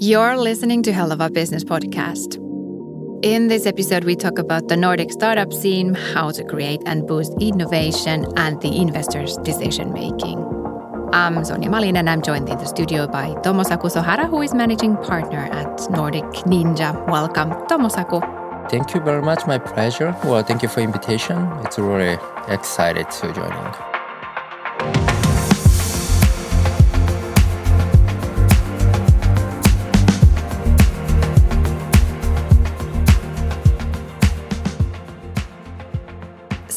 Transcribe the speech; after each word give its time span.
You're 0.00 0.36
listening 0.36 0.84
to 0.84 0.92
Hell 0.92 1.10
of 1.10 1.20
a 1.20 1.28
Business 1.28 1.64
Podcast. 1.64 2.36
In 3.24 3.48
this 3.48 3.66
episode, 3.66 4.04
we 4.04 4.14
talk 4.14 4.38
about 4.38 4.68
the 4.68 4.76
Nordic 4.76 5.10
startup 5.10 5.52
scene, 5.52 5.94
how 5.94 6.30
to 6.30 6.44
create 6.44 6.80
and 6.86 7.04
boost 7.04 7.34
innovation, 7.40 8.24
and 8.36 8.60
the 8.60 8.76
investors' 8.76 9.36
decision 9.38 9.92
making. 9.92 10.38
I'm 11.12 11.38
Sonja 11.38 11.68
Malin, 11.68 11.96
and 11.96 12.08
I'm 12.08 12.22
joined 12.22 12.48
in 12.48 12.58
the 12.58 12.66
studio 12.66 13.08
by 13.08 13.30
Tomosaku 13.42 13.90
Sohara, 13.90 14.30
who 14.30 14.40
is 14.40 14.54
managing 14.54 14.96
partner 14.98 15.48
at 15.50 15.90
Nordic 15.90 16.22
Ninja. 16.46 16.94
Welcome, 17.08 17.50
Tomosaku. 17.66 18.70
Thank 18.70 18.94
you 18.94 19.00
very 19.00 19.22
much. 19.22 19.48
My 19.48 19.58
pleasure. 19.58 20.14
Well, 20.22 20.44
thank 20.44 20.62
you 20.62 20.68
for 20.68 20.78
invitation. 20.78 21.38
It's 21.64 21.76
really 21.76 22.18
excited 22.46 23.10
to 23.10 23.32
joining. 23.32 23.87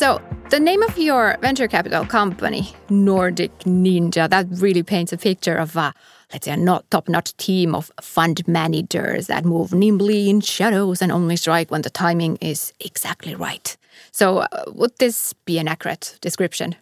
So, 0.01 0.19
the 0.49 0.59
name 0.59 0.81
of 0.81 0.97
your 0.97 1.37
venture 1.41 1.67
capital 1.67 2.07
company, 2.07 2.73
Nordic 2.89 3.55
Ninja, 3.65 4.27
that 4.27 4.47
really 4.49 4.81
paints 4.81 5.13
a 5.13 5.17
picture 5.17 5.55
of 5.55 5.75
a, 5.75 5.93
let's 6.33 6.45
say, 6.45 6.53
a 6.53 6.57
not 6.57 6.89
top-notch 6.89 7.37
team 7.37 7.75
of 7.75 7.91
fund 8.01 8.41
managers 8.47 9.27
that 9.27 9.45
move 9.45 9.75
nimbly 9.75 10.27
in 10.27 10.41
shadows 10.41 11.03
and 11.03 11.11
only 11.11 11.35
strike 11.35 11.69
when 11.69 11.83
the 11.83 11.91
timing 11.91 12.39
is 12.41 12.73
exactly 12.79 13.35
right. 13.35 13.77
So, 14.11 14.39
uh, 14.39 14.63
would 14.69 14.97
this 14.97 15.33
be 15.45 15.59
an 15.59 15.67
accurate 15.67 16.17
description? 16.19 16.75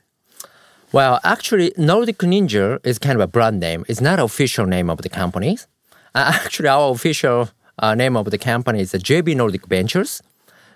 Well, 0.94 1.20
actually, 1.26 1.74
Nordic 1.76 2.20
Ninja 2.20 2.80
is 2.86 3.00
kind 3.00 3.16
of 3.16 3.22
a 3.22 3.28
brand 3.28 3.60
name. 3.60 3.84
It's 3.90 4.00
not 4.00 4.20
official 4.20 4.66
name 4.66 4.90
of 4.90 5.00
the 5.02 5.10
company. 5.10 5.58
Uh, 6.16 6.32
actually, 6.46 6.70
our 6.70 6.90
official 6.92 7.50
uh, 7.80 7.96
name 7.96 8.16
of 8.16 8.32
the 8.32 8.38
company 8.38 8.80
is 8.80 8.94
JB 8.94 9.36
Nordic 9.36 9.68
Ventures. 9.68 10.24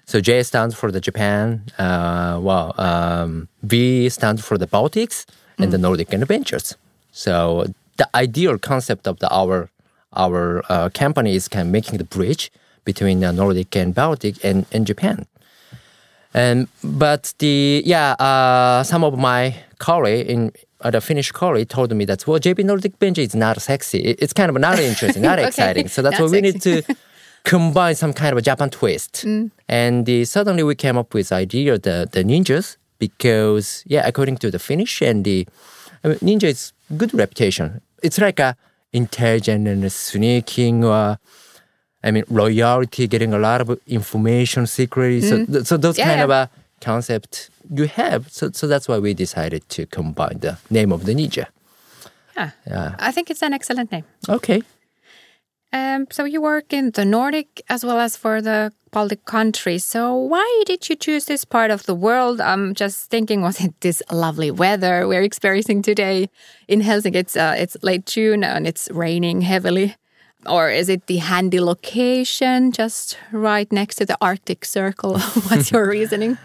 So 0.06 0.20
J 0.20 0.44
stands 0.44 0.76
for 0.76 0.92
the 0.92 1.00
Japan, 1.00 1.64
uh, 1.78 2.40
well, 2.42 2.76
um, 2.78 3.48
V 3.64 4.10
stands 4.10 4.44
for 4.44 4.58
the 4.58 4.68
Baltics, 4.68 5.26
and 5.58 5.70
mm. 5.70 5.72
the 5.72 5.78
Nordic 5.78 6.14
Adventures. 6.14 6.76
So 7.12 7.66
the 7.98 8.08
ideal 8.16 8.58
concept 8.58 9.08
of 9.08 9.20
the 9.20 9.30
our 9.30 9.70
our 10.16 10.64
uh, 10.70 10.90
company 10.94 11.36
is 11.36 11.48
kind 11.48 11.68
of 11.68 11.72
making 11.72 11.98
the 11.98 12.04
bridge 12.04 12.52
between 12.86 13.22
the 13.22 13.32
Nordic 13.32 13.76
and 13.76 13.96
Baltic 13.96 14.44
and, 14.44 14.66
and 14.72 14.86
Japan. 14.86 15.26
And 16.34 16.68
but 16.84 17.34
the 17.40 17.82
yeah, 17.86 18.14
uh, 18.14 18.84
some 18.84 19.04
of 19.04 19.18
my 19.18 19.56
colleague 19.78 20.28
in 20.28 20.52
uh, 20.82 20.90
the 20.90 21.02
Finnish 21.02 21.32
colleague 21.32 21.70
told 21.70 21.94
me 21.96 22.06
that 22.06 22.26
well, 22.28 22.40
JB 22.40 22.66
Nordic 22.66 22.98
Venture 22.98 23.22
is 23.22 23.36
not 23.36 23.62
sexy. 23.62 24.00
It's 24.00 24.34
kind 24.34 24.50
of 24.50 24.58
not 24.60 24.80
interesting, 24.80 25.22
not 25.22 25.40
okay. 25.40 25.48
exciting. 25.48 25.88
So 25.88 26.02
that's 26.02 26.20
why 26.20 26.28
we 26.28 26.42
need 26.42 26.62
to 26.64 26.82
combine 27.44 27.96
some 27.96 28.14
kind 28.14 28.32
of 28.32 28.38
a 28.38 28.42
Japan 28.42 28.70
twist. 28.70 29.26
Mm. 29.26 29.52
And 29.68 30.06
the, 30.06 30.26
suddenly 30.26 30.64
we 30.64 30.76
came 30.76 30.98
up 30.98 31.14
with 31.14 31.32
idea 31.32 31.78
the 31.78 32.08
the 32.12 32.24
ninjas 32.24 32.78
because 33.00 33.84
yeah, 33.86 34.08
according 34.08 34.38
to 34.38 34.52
the 34.52 34.60
Finnish 34.60 35.02
and 35.02 35.26
the 35.26 35.48
I 36.04 36.10
mean, 36.10 36.18
ninja 36.18 36.44
is 36.44 36.74
good 36.98 37.14
reputation. 37.14 37.82
It's 38.02 38.20
like 38.20 38.40
a 38.40 38.56
intelligent 38.92 39.68
and 39.68 39.92
sneaking 39.92 40.84
or 40.84 41.18
I 42.04 42.12
mean 42.12 42.24
loyalty, 42.30 43.08
getting 43.08 43.34
a 43.34 43.40
lot 43.40 43.62
of 43.62 43.80
information 43.88 44.68
secretly. 44.68 45.22
Mm. 45.22 45.48
So 45.52 45.64
so 45.64 45.78
those 45.78 45.98
yeah, 45.98 46.10
kind 46.10 46.22
of 46.22 46.30
a 46.30 46.50
concept 46.82 47.50
you 47.70 47.88
have. 47.88 48.32
So 48.32 48.52
so 48.52 48.68
that's 48.68 48.88
why 48.88 49.00
we 49.00 49.14
decided 49.14 49.68
to 49.70 49.86
combine 49.86 50.40
the 50.40 50.58
name 50.70 50.92
of 50.92 51.06
the 51.06 51.14
ninja. 51.14 51.48
Yeah. 52.36 52.52
yeah. 52.68 52.96
I 53.00 53.12
think 53.12 53.30
it's 53.30 53.44
an 53.44 53.54
excellent 53.54 53.92
name. 53.92 54.06
Okay. 54.28 54.64
Um, 55.74 56.06
so 56.12 56.24
you 56.24 56.40
work 56.40 56.72
in 56.72 56.92
the 56.92 57.04
Nordic 57.04 57.64
as 57.68 57.84
well 57.84 58.00
as 58.00 58.16
for 58.16 58.42
the 58.42 58.72
Baltic 58.92 59.26
countries. 59.26 59.84
So 59.84 60.16
why 60.16 60.64
did 60.68 60.88
you 60.88 60.96
choose 60.96 61.26
this 61.26 61.44
part 61.44 61.72
of 61.72 61.88
the 61.88 61.96
world? 61.96 62.40
I'm 62.40 62.76
just 62.76 63.10
thinking, 63.10 63.42
was 63.42 63.60
it 63.60 63.74
this 63.82 64.04
lovely 64.12 64.52
weather 64.52 65.08
we're 65.08 65.24
experiencing 65.24 65.82
today 65.82 66.30
in 66.68 66.82
Helsinki? 66.82 67.16
It's 67.16 67.36
uh, 67.36 67.56
it's 67.58 67.76
late 67.82 68.06
June 68.06 68.44
and 68.44 68.68
it's 68.68 68.88
raining 68.92 69.42
heavily, 69.42 69.96
or 70.46 70.70
is 70.70 70.90
it 70.90 71.08
the 71.08 71.18
handy 71.18 71.60
location 71.60 72.72
just 72.72 73.18
right 73.32 73.72
next 73.72 73.96
to 73.96 74.06
the 74.06 74.18
Arctic 74.22 74.66
Circle? 74.66 75.18
What's 75.50 75.72
your 75.72 75.90
reasoning? 75.98 76.38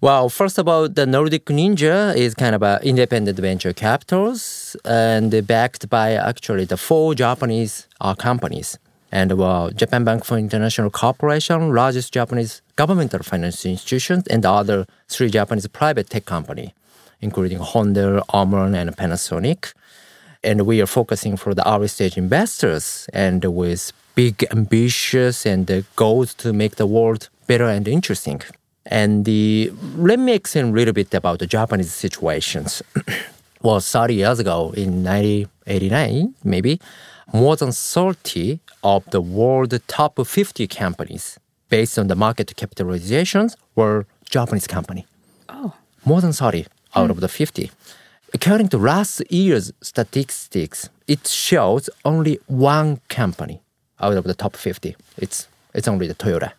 Well, 0.00 0.30
first 0.30 0.58
of 0.58 0.66
all, 0.66 0.88
the 0.88 1.06
Nordic 1.06 1.44
Ninja 1.44 2.16
is 2.16 2.34
kind 2.34 2.54
of 2.54 2.62
an 2.62 2.82
independent 2.82 3.38
venture 3.38 3.74
capitals 3.74 4.61
and 4.84 5.46
backed 5.46 5.88
by 5.88 6.12
actually 6.14 6.64
the 6.64 6.76
four 6.76 7.14
Japanese 7.14 7.86
uh, 8.00 8.14
companies. 8.14 8.78
And 9.10 9.32
well, 9.36 9.70
Japan 9.70 10.04
Bank 10.04 10.24
for 10.24 10.38
International 10.38 10.88
Cooperation, 10.88 11.74
largest 11.74 12.14
Japanese 12.14 12.62
governmental 12.76 13.22
financial 13.22 13.70
institutions, 13.70 14.26
and 14.28 14.42
the 14.42 14.50
other 14.50 14.86
three 15.08 15.28
Japanese 15.28 15.66
private 15.66 16.08
tech 16.08 16.24
company, 16.24 16.74
including 17.20 17.58
Honda, 17.58 18.22
Omron, 18.30 18.74
and 18.74 18.96
Panasonic. 18.96 19.74
And 20.42 20.62
we 20.62 20.80
are 20.80 20.86
focusing 20.86 21.36
for 21.36 21.54
the 21.54 21.68
early 21.68 21.88
stage 21.88 22.16
investors 22.16 23.06
and 23.12 23.44
with 23.44 23.92
big 24.14 24.44
ambitious 24.50 25.46
and 25.46 25.84
goals 25.94 26.34
to 26.34 26.52
make 26.52 26.76
the 26.76 26.86
world 26.86 27.28
better 27.46 27.66
and 27.66 27.86
interesting. 27.86 28.40
And 28.86 29.24
the, 29.24 29.72
let 29.96 30.18
me 30.18 30.32
explain 30.32 30.66
a 30.66 30.72
little 30.72 30.94
bit 30.94 31.14
about 31.14 31.38
the 31.38 31.46
Japanese 31.46 31.92
situations. 31.92 32.82
well, 33.62 33.80
30 33.80 34.14
years 34.14 34.38
ago 34.38 34.72
in 34.76 35.04
1989, 35.04 36.34
maybe, 36.44 36.80
more 37.32 37.56
than 37.56 37.72
30 37.72 38.60
of 38.82 39.04
the 39.10 39.20
world 39.20 39.78
top 39.86 40.18
50 40.26 40.66
companies 40.66 41.38
based 41.68 41.98
on 41.98 42.08
the 42.08 42.16
market 42.16 42.54
capitalizations 42.56 43.54
were 43.74 44.06
Japanese 44.28 44.66
company. 44.66 45.06
Oh. 45.48 45.72
More 46.04 46.20
than 46.20 46.32
30 46.32 46.66
out 46.94 47.10
of 47.10 47.16
hmm. 47.16 47.20
the 47.20 47.28
50. 47.28 47.70
According 48.34 48.68
to 48.68 48.78
last 48.78 49.22
year's 49.30 49.72
statistics, 49.80 50.88
it 51.06 51.26
shows 51.26 51.88
only 52.04 52.38
one 52.46 53.00
company 53.08 53.60
out 54.00 54.16
of 54.16 54.24
the 54.24 54.34
top 54.34 54.56
50. 54.56 54.96
It's, 55.18 55.48
it's 55.74 55.86
only 55.86 56.06
the 56.08 56.14
Toyota. 56.14 56.52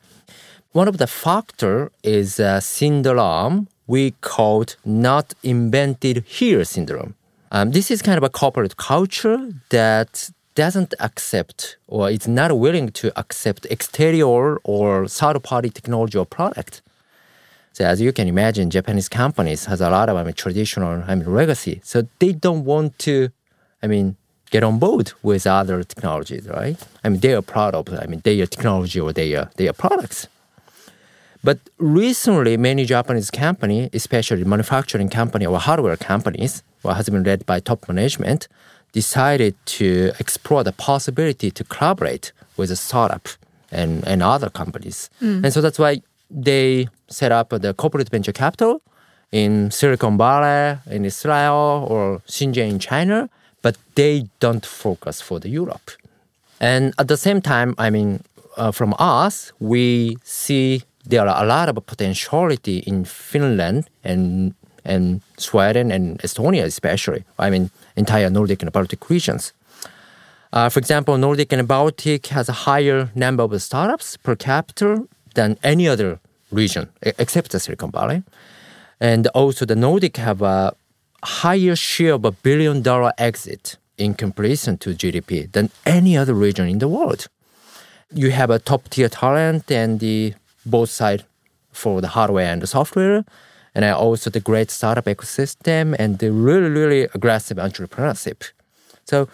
One 0.71 0.87
of 0.87 0.97
the 0.97 1.07
factor 1.07 1.91
is 2.03 2.39
uh, 2.39 2.55
a 2.57 2.61
syndrome 2.61 3.67
we 3.87 4.11
called 4.21 4.75
not 4.85 5.33
invented 5.43 6.23
here 6.25 6.63
syndrome. 6.63 7.15
Um, 7.51 7.71
this 7.71 7.91
is 7.91 8.01
kind 8.01 8.17
of 8.17 8.23
a 8.23 8.29
corporate 8.29 8.77
culture 8.77 9.51
that 9.69 10.31
doesn't 10.55 10.93
accept 10.99 11.77
or 11.87 12.09
is 12.09 12.27
not 12.27 12.57
willing 12.57 12.89
to 12.89 13.11
accept 13.17 13.65
exterior 13.69 14.57
or 14.63 15.07
third-party 15.07 15.69
technology 15.69 16.17
or 16.17 16.25
product. 16.25 16.81
So 17.73 17.85
as 17.85 17.99
you 17.99 18.13
can 18.13 18.27
imagine, 18.27 18.69
Japanese 18.69 19.09
companies 19.09 19.65
has 19.65 19.81
a 19.81 19.89
lot 19.89 20.09
of 20.09 20.15
I 20.15 20.23
mean, 20.23 20.33
traditional 20.33 21.03
I 21.07 21.15
mean 21.15 21.33
legacy. 21.33 21.81
So 21.83 22.07
they 22.19 22.31
don't 22.31 22.65
want 22.65 22.99
to, 22.99 23.29
I 23.81 23.87
mean, 23.87 24.15
get 24.51 24.63
on 24.63 24.77
board 24.77 25.13
with 25.23 25.47
other 25.47 25.83
technologies, 25.83 26.47
right? 26.47 26.77
I 27.03 27.09
mean, 27.09 27.19
they 27.19 27.33
are 27.33 27.41
proud 27.41 27.73
of 27.73 27.89
I 27.89 28.05
mean 28.05 28.21
their 28.23 28.45
technology 28.45 28.99
or 28.99 29.11
their 29.11 29.49
their 29.57 29.73
products. 29.73 30.27
But 31.43 31.59
recently, 31.77 32.55
many 32.55 32.85
Japanese 32.85 33.29
companies, 33.29 33.89
especially 33.93 34.43
manufacturing 34.45 35.09
company 35.09 35.45
or 35.45 35.59
hardware 35.59 35.97
companies, 35.97 36.63
what 36.83 36.95
has 36.95 37.09
been 37.09 37.23
led 37.23 37.45
by 37.45 37.59
top 37.59 37.87
management, 37.87 38.47
decided 38.93 39.55
to 39.65 40.11
explore 40.19 40.63
the 40.63 40.71
possibility 40.71 41.51
to 41.51 41.63
collaborate 41.65 42.31
with 42.55 42.71
a 42.71 42.75
startup 42.75 43.27
and, 43.71 44.07
and 44.07 44.23
other 44.23 44.49
companies. 44.49 45.09
Mm. 45.21 45.43
And 45.43 45.53
so 45.53 45.59
that's 45.59 45.79
why 45.79 46.01
they 46.29 46.87
set 47.07 47.31
up 47.31 47.49
the 47.49 47.73
corporate 47.73 48.09
venture 48.09 48.31
capital 48.31 48.81
in 49.31 49.71
Silicon 49.71 50.17
Valley, 50.17 50.77
in 50.89 51.05
Israel, 51.05 51.87
or 51.89 52.21
Shenzhen 52.27 52.69
in 52.69 52.79
China, 52.79 53.29
but 53.61 53.77
they 53.95 54.29
don't 54.39 54.65
focus 54.65 55.21
for 55.21 55.39
the 55.39 55.49
Europe. 55.49 55.91
And 56.61 56.93
at 56.99 57.07
the 57.07 57.17
same 57.17 57.41
time, 57.41 57.73
I 57.77 57.89
mean, 57.89 58.23
uh, 58.55 58.71
from 58.71 58.93
us, 58.99 59.51
we 59.59 60.17
see 60.23 60.83
there 61.05 61.27
are 61.27 61.43
a 61.43 61.45
lot 61.45 61.69
of 61.69 61.85
potentiality 61.85 62.77
in 62.79 63.05
Finland 63.05 63.89
and 64.03 64.53
and 64.85 65.21
Sweden 65.37 65.91
and 65.91 66.19
Estonia 66.19 66.63
especially. 66.63 67.23
I 67.39 67.49
mean, 67.49 67.69
entire 67.95 68.29
Nordic 68.29 68.61
and 68.63 68.71
Baltic 68.71 69.09
regions. 69.09 69.53
Uh, 70.51 70.69
for 70.69 70.79
example, 70.79 71.17
Nordic 71.17 71.53
and 71.53 71.67
Baltic 71.67 72.27
has 72.27 72.49
a 72.49 72.53
higher 72.67 73.09
number 73.15 73.43
of 73.43 73.61
startups 73.61 74.17
per 74.17 74.35
capita 74.35 75.07
than 75.35 75.57
any 75.63 75.87
other 75.87 76.19
region 76.51 76.89
except 77.01 77.51
the 77.51 77.59
Silicon 77.59 77.91
Valley. 77.91 78.23
And 78.99 79.27
also 79.27 79.65
the 79.65 79.75
Nordic 79.75 80.17
have 80.17 80.41
a 80.41 80.73
higher 81.23 81.75
share 81.75 82.13
of 82.13 82.25
a 82.25 82.31
billion 82.31 82.81
dollar 82.81 83.13
exit 83.17 83.77
in 83.97 84.13
comparison 84.13 84.77
to 84.77 84.89
GDP 84.91 85.51
than 85.51 85.69
any 85.85 86.17
other 86.17 86.33
region 86.33 86.67
in 86.67 86.79
the 86.79 86.87
world. 86.87 87.27
You 88.13 88.31
have 88.31 88.49
a 88.49 88.59
top 88.59 88.89
tier 88.89 89.09
talent 89.09 89.71
and 89.71 89.99
the 89.99 90.35
both 90.65 90.89
sides 90.89 91.23
for 91.71 92.01
the 92.01 92.09
hardware 92.09 92.51
and 92.51 92.61
the 92.61 92.67
software, 92.67 93.25
and 93.75 93.85
also 93.85 94.29
the 94.29 94.39
great 94.39 94.69
startup 94.69 95.05
ecosystem 95.05 95.95
and 95.97 96.19
the 96.19 96.31
really, 96.31 96.69
really 96.69 97.03
aggressive 97.13 97.57
entrepreneurship. 97.57 98.51
So 99.05 99.27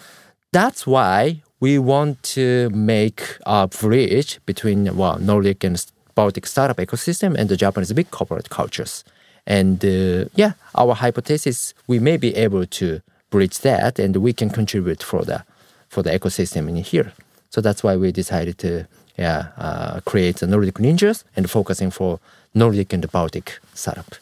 that's 0.52 0.86
why 0.86 1.42
we 1.60 1.78
want 1.78 2.22
to 2.22 2.70
make 2.70 3.36
a 3.46 3.68
bridge 3.68 4.40
between 4.46 4.96
well, 4.96 5.18
Nordic 5.18 5.62
and 5.62 5.84
Baltic 6.14 6.46
startup 6.46 6.78
ecosystem 6.78 7.34
and 7.34 7.48
the 7.48 7.56
Japanese 7.56 7.92
big 7.92 8.10
corporate 8.10 8.50
cultures. 8.50 9.04
And 9.46 9.84
uh, 9.84 10.26
yeah, 10.34 10.52
our 10.74 10.94
hypothesis 10.94 11.74
we 11.86 11.98
may 11.98 12.16
be 12.16 12.34
able 12.36 12.66
to 12.66 13.00
bridge 13.30 13.58
that, 13.60 13.98
and 13.98 14.16
we 14.16 14.32
can 14.32 14.50
contribute 14.50 15.02
for 15.02 15.24
the 15.24 15.44
for 15.88 16.02
the 16.02 16.10
ecosystem 16.10 16.68
in 16.68 16.76
here. 16.76 17.12
So 17.50 17.60
that's 17.60 17.82
why 17.82 17.96
we 17.96 18.12
decided 18.12 18.58
to 18.58 18.86
yeah 19.20 19.42
uh, 19.58 20.00
create 20.10 20.36
the 20.40 20.46
Nordic 20.46 20.78
Ninjas 20.78 21.24
and 21.36 21.50
focusing 21.50 21.90
for 21.90 22.18
Nordic 22.54 22.92
and 22.92 23.10
Baltic 23.12 23.60
startup. 23.74 24.14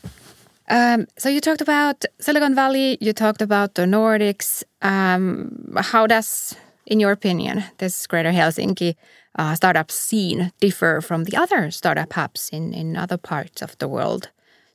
Um, 0.71 1.07
so 1.17 1.29
you 1.29 1.41
talked 1.41 1.63
about 1.63 2.05
Silicon 2.21 2.55
Valley. 2.55 2.99
You 3.01 3.13
talked 3.13 3.41
about 3.41 3.75
the 3.75 3.87
Nordics. 3.87 4.65
Um, 4.83 5.75
how 5.77 6.07
does, 6.07 6.55
in 6.87 7.01
your 7.01 7.13
opinion, 7.13 7.65
this 7.79 8.07
Greater 8.07 8.33
Helsinki 8.33 8.95
uh, 9.39 9.55
startup 9.55 9.91
scene 9.91 10.53
differ 10.61 11.01
from 11.01 11.25
the 11.25 11.37
other 11.37 11.71
startup 11.71 12.13
hubs 12.13 12.51
in 12.53 12.75
in 12.75 12.97
other 12.97 13.17
parts 13.17 13.63
of 13.63 13.77
the 13.79 13.89
world? 13.89 14.29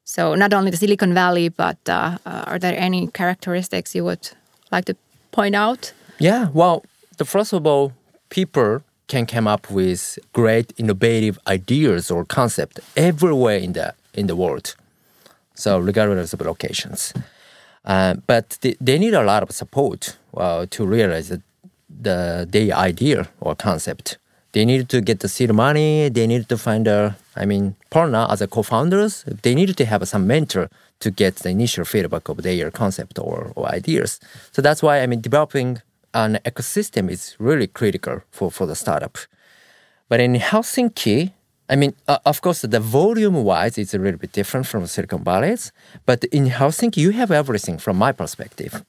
So 0.04 0.36
not 0.36 0.54
only 0.54 0.72
the 0.72 0.78
Silicon 0.78 1.14
Valley, 1.14 1.50
but 1.50 1.78
uh, 1.88 2.18
uh, 2.26 2.44
are 2.48 2.60
there 2.60 2.76
any 2.78 3.08
characteristics 3.08 3.96
you 3.96 4.04
would 4.04 4.32
like 4.72 4.86
to 4.86 4.96
point 5.32 5.56
out? 5.56 5.94
Yeah, 6.20 6.50
well, 6.54 6.84
the 7.18 7.26
first 7.26 7.54
of 7.54 7.66
all, 7.68 7.92
people 8.30 8.82
can 9.14 9.26
come 9.28 9.48
up 9.48 9.70
with 9.70 10.18
great 10.34 10.74
innovative 10.82 11.38
ideas 11.46 12.10
or 12.10 12.26
concept 12.26 12.80
everywhere 12.96 13.60
in 13.66 13.74
the 13.74 13.94
in 14.20 14.26
the 14.28 14.36
world. 14.36 14.68
So 15.54 15.70
regardless 15.90 16.34
of 16.34 16.42
locations, 16.42 17.14
uh, 17.86 18.16
but 18.32 18.58
they, 18.62 18.76
they, 18.88 18.98
need 18.98 19.14
a 19.14 19.24
lot 19.32 19.44
of 19.44 19.52
support 19.52 20.18
uh, 20.36 20.66
to 20.76 20.82
realize 20.96 21.28
the, 21.30 21.40
the 22.06 22.48
their 22.54 22.72
idea 22.90 23.20
or 23.40 23.56
concept. 23.56 24.18
They 24.54 24.66
need 24.66 24.90
to 24.90 25.00
get 25.10 25.20
the 25.20 25.30
seed 25.36 25.52
money. 25.54 26.10
They 26.10 26.28
need 26.28 26.48
to 26.50 26.58
find 26.58 26.88
a, 26.88 27.16
I 27.36 27.46
mean, 27.46 27.76
partner 27.90 28.24
as 28.34 28.42
a 28.42 28.48
co-founders. 28.48 29.14
They 29.44 29.54
need 29.56 29.76
to 29.78 29.86
have 29.86 30.08
some 30.08 30.26
mentor 30.28 30.70
to 31.04 31.12
get 31.12 31.34
the 31.44 31.50
initial 31.50 31.86
feedback 31.86 32.30
of 32.30 32.38
their 32.48 32.72
concept 32.72 33.20
or, 33.20 33.52
or 33.56 33.64
ideas. 33.80 34.20
So 34.56 34.62
that's 34.62 34.82
why 34.86 34.96
I 35.04 35.08
mean, 35.08 35.22
developing 35.22 35.82
an 36.14 36.40
ecosystem 36.46 37.10
is 37.10 37.36
really 37.40 37.68
critical 37.68 38.22
for, 38.32 38.52
for 38.52 38.66
the 38.66 38.76
startup. 38.76 39.18
But 40.10 40.20
in 40.20 40.36
Helsinki, 40.36 41.32
I 41.70 41.76
mean, 41.76 41.96
uh, 42.08 42.20
of 42.26 42.42
course, 42.42 42.62
the 42.62 42.80
volume 42.80 43.44
wise, 43.44 43.78
it's 43.78 43.94
a 43.94 43.98
little 43.98 44.20
bit 44.20 44.32
different 44.32 44.68
from 44.68 44.86
Silicon 44.86 45.24
Valley. 45.24 45.56
But 46.06 46.24
in 46.26 46.50
Helsinki, 46.50 46.98
you 46.98 47.12
have 47.12 47.32
everything 47.32 47.78
from 47.78 47.98
my 47.98 48.12
perspective. 48.12 48.84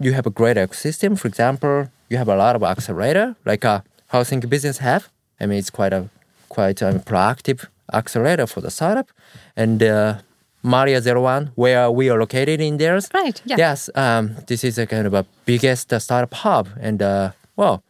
You 0.00 0.12
have 0.12 0.26
a 0.26 0.30
great 0.30 0.56
ecosystem. 0.56 1.18
For 1.18 1.28
example, 1.28 1.88
you 2.08 2.18
have 2.18 2.28
a 2.28 2.36
lot 2.36 2.56
of 2.56 2.62
accelerator, 2.62 3.36
like 3.44 3.64
a 3.64 3.84
Helsinki 4.12 4.48
Business 4.48 4.78
Hub. 4.78 5.02
I 5.40 5.46
mean, 5.46 5.58
it's 5.58 5.70
quite 5.70 5.92
a 5.92 6.08
quite 6.48 6.82
a 6.82 6.92
proactive 7.04 7.66
accelerator 7.92 8.46
for 8.46 8.60
the 8.60 8.70
startup. 8.70 9.10
And 9.56 9.82
uh, 9.82 10.18
Maria 10.62 11.00
Zero 11.00 11.22
One, 11.22 11.52
where 11.54 11.90
we 11.90 12.10
are 12.10 12.18
located 12.18 12.60
in 12.60 12.78
there. 12.78 13.00
Right. 13.14 13.40
Yeah. 13.44 13.56
Yes. 13.58 13.90
Um, 13.94 14.36
this 14.46 14.64
is 14.64 14.78
a 14.78 14.86
kind 14.86 15.06
of 15.06 15.14
a 15.14 15.24
biggest 15.44 15.92
startup 16.00 16.34
hub, 16.34 16.68
and 16.80 17.00
uh, 17.02 17.32
well, 17.56 17.82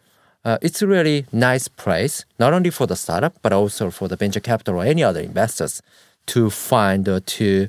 uh, 0.45 0.59
it's 0.63 0.83
a 0.83 0.87
really 0.87 1.27
nice 1.33 1.69
place, 1.69 2.25
not 2.39 2.53
only 2.53 2.71
for 2.71 2.87
the 2.87 2.97
startup 2.97 3.35
but 3.43 3.53
also 3.53 3.91
for 3.91 4.09
the 4.09 4.17
venture 4.17 4.41
capital 4.41 4.77
or 4.77 4.85
any 4.85 5.03
other 5.03 5.21
investors 5.21 5.83
to 6.27 6.51
find 6.51 7.09
uh, 7.09 7.21
to, 7.27 7.69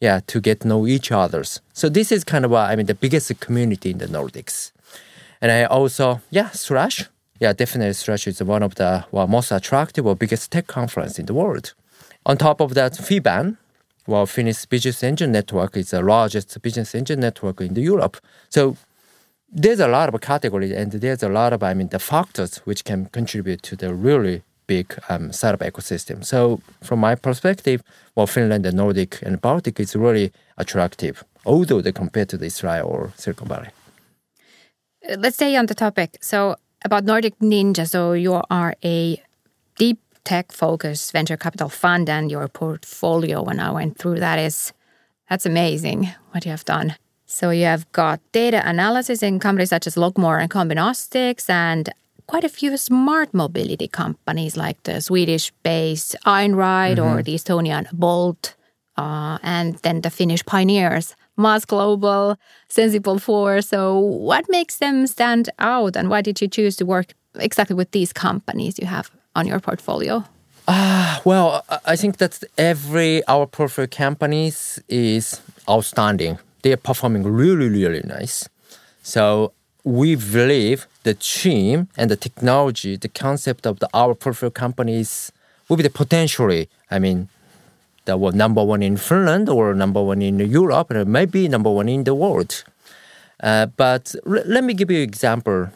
yeah, 0.00 0.20
to 0.26 0.40
get 0.40 0.60
to 0.60 0.68
know 0.68 0.86
each 0.86 1.10
others. 1.12 1.60
So 1.72 1.88
this 1.88 2.12
is 2.12 2.24
kind 2.24 2.44
of, 2.44 2.52
uh, 2.52 2.58
I 2.58 2.76
mean, 2.76 2.86
the 2.86 2.94
biggest 2.94 3.40
community 3.40 3.90
in 3.90 3.98
the 3.98 4.06
Nordics, 4.06 4.72
and 5.40 5.50
I 5.50 5.64
also, 5.64 6.20
yeah, 6.30 6.50
Slush. 6.50 7.08
Yeah, 7.40 7.52
definitely 7.52 7.94
Slush 7.94 8.28
is 8.28 8.40
one 8.42 8.62
of 8.62 8.74
the 8.76 9.04
well, 9.10 9.26
most 9.26 9.50
attractive 9.50 10.06
or 10.06 10.14
biggest 10.14 10.52
tech 10.52 10.66
conference 10.66 11.18
in 11.18 11.26
the 11.26 11.34
world. 11.34 11.74
On 12.24 12.36
top 12.36 12.60
of 12.60 12.74
that, 12.74 12.92
FIBAN, 12.92 13.56
well, 14.06 14.26
Finnish 14.26 14.66
Business 14.66 15.02
Angel 15.04 15.28
Network 15.28 15.76
is 15.76 15.90
the 15.90 16.02
largest 16.02 16.60
business 16.62 16.94
angel 16.94 17.16
network 17.16 17.60
in 17.60 17.74
Europe. 17.74 18.16
So 18.48 18.76
there's 19.52 19.80
a 19.80 19.88
lot 19.88 20.12
of 20.12 20.20
categories 20.20 20.72
and 20.72 20.92
there's 20.92 21.22
a 21.22 21.28
lot 21.28 21.52
of, 21.52 21.62
I 21.62 21.74
mean, 21.74 21.88
the 21.88 21.98
factors 21.98 22.56
which 22.58 22.84
can 22.84 23.06
contribute 23.06 23.62
to 23.64 23.76
the 23.76 23.94
really 23.94 24.42
big 24.66 24.98
um, 25.08 25.32
startup 25.32 25.60
ecosystem. 25.60 26.24
So 26.24 26.60
from 26.82 27.00
my 27.00 27.14
perspective, 27.14 27.82
well, 28.14 28.26
Finland 28.26 28.66
and 28.66 28.76
Nordic 28.76 29.20
and 29.22 29.40
Baltic 29.40 29.78
is 29.78 29.94
really 29.94 30.32
attractive, 30.56 31.24
although 31.44 31.80
they 31.80 31.92
compare 31.92 32.24
to 32.26 32.36
the 32.36 32.46
Israel 32.46 32.86
or 32.86 33.12
Silicon 33.16 33.48
Valley. 33.48 33.70
Let's 35.18 35.36
stay 35.36 35.56
on 35.56 35.66
the 35.66 35.74
topic. 35.74 36.18
So 36.20 36.56
about 36.84 37.04
Nordic 37.04 37.38
Ninja, 37.40 37.88
so 37.88 38.12
you 38.12 38.40
are 38.50 38.74
a 38.84 39.22
deep 39.76 39.98
tech 40.24 40.52
focused 40.52 41.12
venture 41.12 41.36
capital 41.36 41.68
fund 41.68 42.08
and 42.08 42.30
your 42.30 42.48
portfolio 42.48 43.42
when 43.42 43.60
I 43.60 43.70
went 43.70 43.98
through 43.98 44.20
that 44.20 44.38
is 44.38 44.72
that's 45.28 45.46
amazing 45.46 46.10
what 46.30 46.44
you 46.44 46.50
have 46.50 46.64
done. 46.64 46.96
So 47.26 47.50
you 47.50 47.64
have 47.64 47.90
got 47.92 48.20
data 48.32 48.62
analysis 48.68 49.22
in 49.22 49.40
companies 49.40 49.70
such 49.70 49.86
as 49.86 49.96
Logmore 49.96 50.38
and 50.38 50.50
Combinostics 50.50 51.48
and 51.48 51.88
quite 52.26 52.44
a 52.44 52.48
few 52.48 52.76
smart 52.76 53.32
mobility 53.32 53.88
companies 53.88 54.56
like 54.56 54.82
the 54.82 55.00
Swedish 55.00 55.50
based 55.62 56.14
Einride 56.26 56.96
mm-hmm. 56.96 57.18
or 57.18 57.22
the 57.22 57.34
Estonian 57.34 57.90
Bolt 57.92 58.54
uh, 58.98 59.38
and 59.42 59.76
then 59.76 60.02
the 60.02 60.10
Finnish 60.10 60.44
pioneers 60.44 61.16
MaaS 61.36 61.64
Global, 61.64 62.36
Sensible 62.68 63.18
4. 63.18 63.62
So 63.62 63.98
what 63.98 64.44
makes 64.50 64.76
them 64.76 65.06
stand 65.06 65.48
out 65.58 65.96
and 65.96 66.10
why 66.10 66.20
did 66.20 66.40
you 66.42 66.48
choose 66.48 66.76
to 66.76 66.84
work 66.84 67.14
exactly 67.36 67.74
with 67.74 67.90
these 67.92 68.12
companies 68.12 68.78
you 68.78 68.86
have 68.86 69.10
on 69.34 69.46
your 69.46 69.60
portfolio? 69.60 70.24
Uh, 70.68 71.18
well, 71.24 71.64
I 71.84 71.96
think 71.96 72.18
that 72.18 72.42
every 72.56 73.22
our 73.26 73.46
portfolio 73.46 73.88
companies 73.88 74.80
is 74.88 75.40
outstanding. 75.68 76.38
They 76.62 76.72
are 76.72 76.76
performing 76.76 77.24
really, 77.24 77.68
really 77.68 78.02
nice. 78.04 78.48
So 79.02 79.52
we 79.84 80.14
believe 80.14 80.86
the 81.02 81.14
team 81.14 81.88
and 81.96 82.10
the 82.10 82.16
technology, 82.16 82.96
the 82.96 83.08
concept 83.08 83.66
of 83.66 83.80
the 83.80 83.88
our 83.92 84.14
portfolio 84.14 84.50
companies 84.50 85.32
will 85.68 85.76
be 85.76 85.82
the 85.82 85.90
potentially, 85.90 86.68
I 86.90 86.98
mean, 87.00 87.28
the 88.04 88.16
well, 88.16 88.32
number 88.32 88.62
one 88.62 88.82
in 88.82 88.96
Finland 88.96 89.48
or 89.48 89.74
number 89.74 90.02
one 90.02 90.22
in 90.22 90.38
Europe, 90.38 90.90
and 90.90 91.06
maybe 91.06 91.48
number 91.48 91.70
one 91.70 91.88
in 91.88 92.04
the 92.04 92.14
world. 92.14 92.64
Uh, 93.42 93.66
but 93.66 94.14
l- 94.26 94.44
let 94.46 94.62
me 94.62 94.74
give 94.74 94.90
you 94.90 94.98
an 94.98 95.08
example 95.08 95.70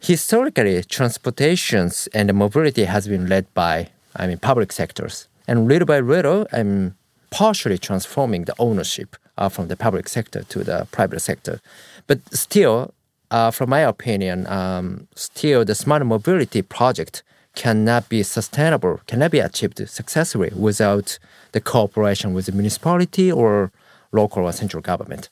Historically, 0.00 0.82
transportations 0.82 2.08
and 2.12 2.32
mobility 2.34 2.84
has 2.84 3.08
been 3.08 3.28
led 3.28 3.52
by, 3.54 3.88
I 4.14 4.26
mean, 4.26 4.38
public 4.38 4.72
sectors. 4.72 5.28
And 5.48 5.68
little 5.68 5.86
by 5.86 6.00
little, 6.00 6.46
I'm 6.52 6.96
partially 7.30 7.78
transforming 7.78 8.44
the 8.44 8.54
ownership 8.58 9.16
uh, 9.38 9.48
from 9.48 9.68
the 9.68 9.76
public 9.76 10.08
sector 10.08 10.42
to 10.42 10.64
the 10.64 10.86
private 10.90 11.20
sector. 11.20 11.60
But 12.06 12.20
still, 12.34 12.94
uh, 13.30 13.50
from 13.50 13.70
my 13.70 13.80
opinion, 13.80 14.46
um, 14.46 15.08
still 15.14 15.64
the 15.64 15.74
smart 15.74 16.04
mobility 16.06 16.62
project 16.62 17.22
cannot 17.54 18.08
be 18.08 18.22
sustainable, 18.22 19.00
cannot 19.06 19.30
be 19.30 19.40
achieved 19.40 19.88
successfully 19.88 20.52
without 20.54 21.18
the 21.52 21.60
cooperation 21.60 22.34
with 22.34 22.46
the 22.46 22.52
municipality 22.52 23.32
or 23.32 23.72
local 24.12 24.44
or 24.44 24.52
central 24.52 24.82
government. 24.82 25.28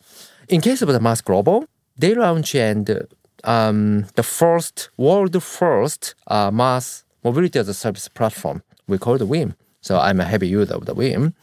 In 0.48 0.60
case 0.60 0.82
of 0.82 0.88
the 0.88 1.00
MaaS 1.00 1.20
Global, 1.20 1.66
they 1.96 2.14
launch 2.14 2.54
and 2.54 3.06
um, 3.44 4.06
the 4.14 4.22
first 4.22 4.90
world 4.96 5.40
first 5.42 6.14
uh, 6.26 6.50
MaaS 6.50 7.04
mobility 7.22 7.58
as 7.58 7.68
a 7.68 7.74
service 7.74 8.08
platform. 8.08 8.62
We 8.86 8.98
call 8.98 9.14
it 9.14 9.28
Whim. 9.28 9.54
So 9.80 9.98
I'm 9.98 10.20
a 10.20 10.24
heavy 10.24 10.48
user 10.48 10.74
of 10.74 10.86
the 10.86 10.94
Whim. 10.94 11.34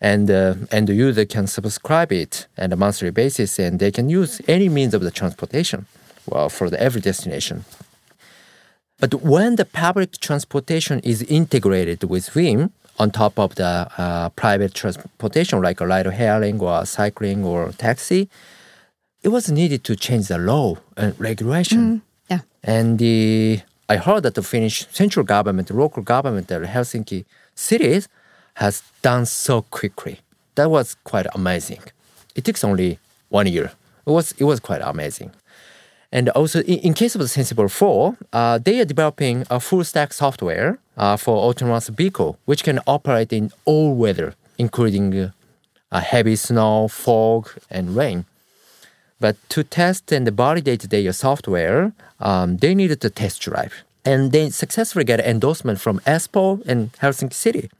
And 0.00 0.30
uh, 0.30 0.54
and 0.72 0.86
the 0.86 0.94
user 0.94 1.26
can 1.26 1.46
subscribe 1.46 2.10
it 2.10 2.46
on 2.56 2.72
a 2.72 2.76
monthly 2.76 3.10
basis, 3.10 3.58
and 3.58 3.78
they 3.78 3.90
can 3.90 4.08
use 4.08 4.40
any 4.48 4.68
means 4.70 4.94
of 4.94 5.02
the 5.02 5.10
transportation, 5.10 5.84
well, 6.24 6.48
for 6.48 6.70
the 6.70 6.80
every 6.80 7.02
destination. 7.02 7.66
But 8.98 9.14
when 9.14 9.56
the 9.56 9.66
public 9.66 10.18
transportation 10.18 11.00
is 11.00 11.22
integrated 11.22 12.04
with 12.04 12.34
Whim 12.34 12.72
on 12.98 13.10
top 13.10 13.38
of 13.38 13.56
the 13.56 13.90
uh, 13.98 14.30
private 14.30 14.72
transportation, 14.72 15.60
like 15.60 15.82
a 15.82 15.86
ride 15.86 16.06
hailing 16.06 16.60
or 16.60 16.86
cycling 16.86 17.44
or 17.44 17.72
taxi, 17.72 18.30
it 19.22 19.28
was 19.28 19.50
needed 19.50 19.84
to 19.84 19.96
change 19.96 20.28
the 20.28 20.38
law 20.38 20.76
and 20.96 21.18
regulation. 21.18 21.78
Mm, 21.78 22.00
yeah. 22.30 22.40
And 22.62 22.98
the, 22.98 23.60
I 23.88 23.96
heard 23.96 24.22
that 24.22 24.34
the 24.34 24.42
Finnish 24.42 24.86
central 24.90 25.24
government, 25.24 25.68
the 25.68 25.74
local 25.74 26.02
government, 26.02 26.48
the 26.48 26.60
Helsinki 26.60 27.24
cities 27.54 28.08
has 28.54 28.82
done 29.02 29.26
so 29.26 29.62
quickly. 29.62 30.20
That 30.54 30.70
was 30.70 30.96
quite 31.04 31.26
amazing. 31.34 31.80
It 32.34 32.44
takes 32.44 32.64
only 32.64 32.98
one 33.28 33.46
year. 33.46 33.72
It 34.06 34.10
was 34.10 34.32
it 34.38 34.44
was 34.44 34.60
quite 34.60 34.82
amazing. 34.82 35.32
And 36.12 36.28
also, 36.30 36.60
in, 36.62 36.78
in 36.80 36.94
case 36.94 37.14
of 37.14 37.20
the 37.20 37.28
Sensible 37.28 37.68
4, 37.68 38.16
uh, 38.32 38.58
they 38.58 38.80
are 38.80 38.84
developing 38.84 39.44
a 39.48 39.60
full 39.60 39.84
stack 39.84 40.12
software 40.12 40.78
uh, 40.96 41.16
for 41.16 41.36
autonomous 41.36 41.88
vehicle, 41.88 42.36
which 42.46 42.64
can 42.64 42.80
operate 42.86 43.32
in 43.32 43.52
all 43.64 43.94
weather, 43.94 44.34
including 44.58 45.30
uh, 45.92 46.00
heavy 46.00 46.34
snow, 46.34 46.88
fog, 46.88 47.48
and 47.70 47.94
rain. 47.94 48.24
But 49.20 49.36
to 49.50 49.62
test 49.62 50.10
and 50.12 50.26
validate 50.28 50.88
their 50.88 51.12
software, 51.12 51.92
um, 52.20 52.56
they 52.56 52.74
needed 52.74 53.00
to 53.02 53.10
test 53.10 53.42
drive. 53.42 53.74
And 54.04 54.32
they 54.32 54.48
successfully 54.50 55.04
get 55.04 55.20
endorsement 55.20 55.78
from 55.78 56.00
Espoo 56.00 56.66
and 56.66 56.92
Helsinki 56.94 57.34
City. 57.34 57.70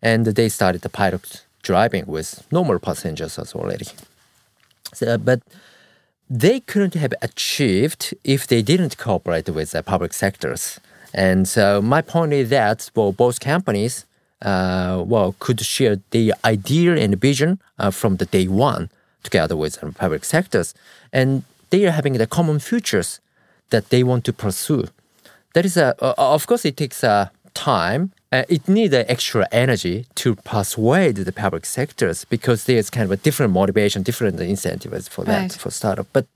And 0.00 0.24
they 0.24 0.48
started 0.48 0.80
the 0.80 0.88
pilot 0.88 1.44
driving 1.62 2.06
with 2.06 2.46
normal 2.50 2.78
passengers 2.78 3.38
as 3.38 3.54
already. 3.54 3.86
So, 4.94 5.18
but 5.18 5.42
they 6.30 6.60
couldn't 6.60 6.94
have 6.94 7.12
achieved 7.20 8.14
if 8.24 8.46
they 8.46 8.62
didn't 8.62 8.96
cooperate 8.96 9.48
with 9.50 9.72
the 9.72 9.82
public 9.82 10.14
sectors. 10.14 10.80
And 11.12 11.46
so 11.46 11.82
my 11.82 12.00
point 12.00 12.32
is 12.32 12.48
that 12.50 12.90
well, 12.94 13.12
both 13.12 13.40
companies 13.40 14.06
uh, 14.40 15.04
well 15.06 15.34
could 15.38 15.60
share 15.60 15.98
their 16.10 16.32
idea 16.44 16.94
and 16.96 17.20
vision 17.20 17.60
uh, 17.78 17.90
from 17.90 18.16
the 18.16 18.26
day 18.26 18.48
one 18.48 18.88
together 19.22 19.56
with 19.56 19.80
the 19.80 19.92
public 19.92 20.24
sectors, 20.24 20.74
and 21.12 21.44
they 21.70 21.86
are 21.86 21.92
having 21.92 22.14
the 22.14 22.26
common 22.26 22.58
futures 22.58 23.20
that 23.70 23.90
they 23.90 24.02
want 24.02 24.24
to 24.24 24.32
pursue. 24.32 24.88
That 25.54 25.64
is 25.64 25.76
a 25.76 25.94
uh, 26.04 26.14
of 26.16 26.46
course 26.46 26.64
it 26.64 26.76
takes 26.76 27.02
a 27.02 27.10
uh, 27.10 27.28
time. 27.54 28.12
Uh, 28.32 28.44
it 28.48 28.68
needs 28.68 28.94
extra 28.94 29.48
energy 29.50 30.06
to 30.14 30.36
persuade 30.36 31.16
the 31.16 31.32
public 31.32 31.66
sectors 31.66 32.24
because 32.26 32.64
there's 32.64 32.88
kind 32.88 33.04
of 33.04 33.10
a 33.10 33.16
different 33.16 33.52
motivation, 33.52 34.04
different 34.04 34.38
incentives 34.40 35.08
for 35.08 35.24
that 35.24 35.40
right. 35.40 35.52
for 35.52 35.70
startup. 35.70 36.06
But 36.12 36.26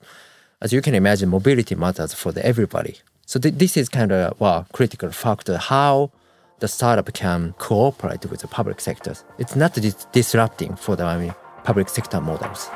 as 0.61 0.73
you 0.73 0.83
can 0.83 0.95
imagine, 0.95 1.29
mobility 1.29 1.77
matters 1.77 2.13
for 2.13 2.33
the 2.33 2.45
everybody. 2.45 2.97
So 3.27 3.39
th- 3.39 3.55
this 3.55 3.77
is 3.77 3.89
kind 3.89 4.11
of 4.11 4.39
well 4.41 4.67
critical 4.73 5.11
factor 5.11 5.57
how 5.57 6.11
the 6.59 6.69
startup 6.69 7.13
can 7.13 7.55
cooperate 7.59 8.27
with 8.27 8.41
the 8.41 8.49
public 8.49 8.81
sectors. 8.81 9.25
It's 9.39 9.55
not 9.55 9.75
dis- 9.75 10.07
disrupting 10.13 10.77
for 10.77 10.97
the 10.97 11.05
I 11.05 11.19
mean, 11.19 11.35
public 11.65 11.89
sector 11.89 12.21
models. 12.21 12.69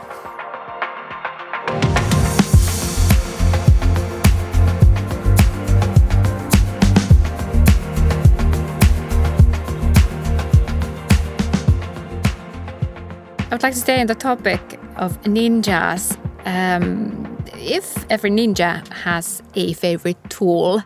I 13.40 13.54
would 13.54 13.62
like 13.62 13.74
to 13.74 13.80
stay 13.80 14.00
on 14.00 14.06
the 14.06 14.14
topic 14.14 14.60
of 14.96 15.20
ninjas. 15.22 16.18
Um, 16.44 17.38
if 17.54 18.04
every 18.10 18.30
ninja 18.30 18.86
has 18.88 19.42
a 19.54 19.72
favorite 19.74 20.18
tool, 20.28 20.82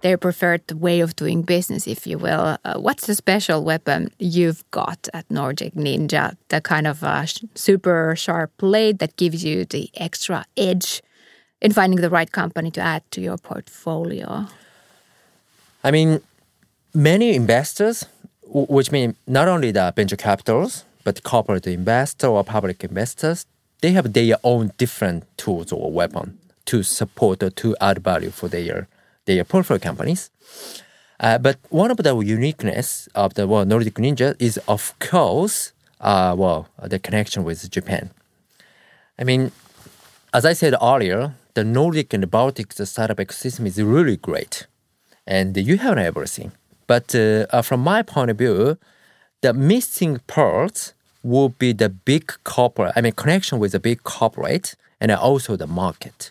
their 0.00 0.16
preferred 0.16 0.70
way 0.72 1.00
of 1.00 1.14
doing 1.16 1.42
business, 1.42 1.86
if 1.86 2.06
you 2.06 2.18
will, 2.18 2.56
uh, 2.64 2.78
what's 2.78 3.06
the 3.06 3.14
special 3.14 3.62
weapon 3.62 4.10
you've 4.18 4.68
got 4.70 5.08
at 5.12 5.30
Nordic 5.30 5.74
Ninja? 5.74 6.36
The 6.48 6.60
kind 6.60 6.86
of 6.86 7.04
uh, 7.04 7.26
super 7.54 8.14
sharp 8.16 8.50
blade 8.56 8.98
that 8.98 9.16
gives 9.16 9.44
you 9.44 9.64
the 9.64 9.90
extra 9.94 10.44
edge 10.56 11.02
in 11.60 11.72
finding 11.72 12.00
the 12.00 12.10
right 12.10 12.30
company 12.30 12.70
to 12.72 12.80
add 12.80 13.02
to 13.10 13.20
your 13.20 13.36
portfolio? 13.36 14.46
I 15.84 15.90
mean, 15.90 16.20
many 16.94 17.34
investors, 17.34 18.06
which 18.46 18.90
mean 18.90 19.16
not 19.26 19.48
only 19.48 19.70
the 19.70 19.92
venture 19.94 20.16
capitals, 20.16 20.84
but 21.04 21.22
corporate 21.22 21.66
investors 21.66 22.28
or 22.28 22.44
public 22.44 22.84
investors, 22.84 23.46
they 23.80 23.92
have 23.92 24.12
their 24.12 24.36
own 24.44 24.72
different 24.76 25.24
tools 25.36 25.72
or 25.72 25.90
weapon 25.90 26.38
to 26.66 26.82
support 26.82 27.42
or 27.42 27.50
to 27.50 27.76
add 27.80 27.98
value 27.98 28.30
for 28.30 28.48
their 28.48 28.88
their 29.26 29.44
portfolio 29.44 29.78
companies. 29.78 30.30
Uh, 31.18 31.36
but 31.38 31.58
one 31.68 31.90
of 31.90 31.98
the 31.98 32.16
uniqueness 32.18 33.08
of 33.14 33.34
the 33.34 33.46
well, 33.46 33.64
Nordic 33.64 33.94
Ninja 33.94 34.34
is, 34.38 34.58
of 34.66 34.98
course, 34.98 35.72
uh, 36.00 36.34
well, 36.36 36.68
the 36.82 36.98
connection 36.98 37.44
with 37.44 37.70
Japan. 37.70 38.10
I 39.18 39.24
mean, 39.24 39.52
as 40.32 40.46
I 40.46 40.54
said 40.54 40.74
earlier, 40.80 41.34
the 41.54 41.64
Nordic 41.64 42.14
and 42.14 42.22
the 42.22 42.26
Baltic 42.26 42.72
startup 42.72 43.18
ecosystem 43.18 43.66
is 43.66 43.82
really 43.82 44.16
great, 44.16 44.66
and 45.26 45.56
you 45.56 45.76
have 45.76 45.98
everything. 45.98 46.52
But 46.86 47.14
uh, 47.14 47.46
uh 47.50 47.62
from 47.62 47.80
my 47.80 48.02
point 48.02 48.30
of 48.30 48.38
view, 48.38 48.78
the 49.42 49.52
missing 49.52 50.20
part 50.26 50.94
will 51.22 51.50
be 51.50 51.72
the 51.72 51.88
big 51.88 52.32
corporate, 52.44 52.92
I 52.96 53.00
mean, 53.02 53.12
connection 53.12 53.58
with 53.58 53.72
the 53.72 53.80
big 53.80 54.02
corporate 54.04 54.74
and 55.00 55.10
also 55.10 55.56
the 55.56 55.66
market. 55.66 56.30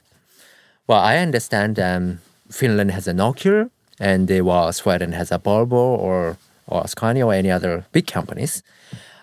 Well, 0.88 1.00
I 1.00 1.18
understand 1.18 1.80
um, 1.80 2.22
Finland 2.52 2.92
has 2.92 3.08
a 3.08 3.14
Nokia 3.14 3.70
and 4.00 4.30
well, 4.30 4.72
Sweden 4.72 5.12
has 5.12 5.32
a 5.32 5.40
Volvo 5.40 5.74
or, 5.74 6.38
or 6.68 6.88
Scania 6.88 7.26
or 7.26 7.34
any 7.34 7.52
other 7.52 7.86
big 7.92 8.08
companies. 8.08 8.64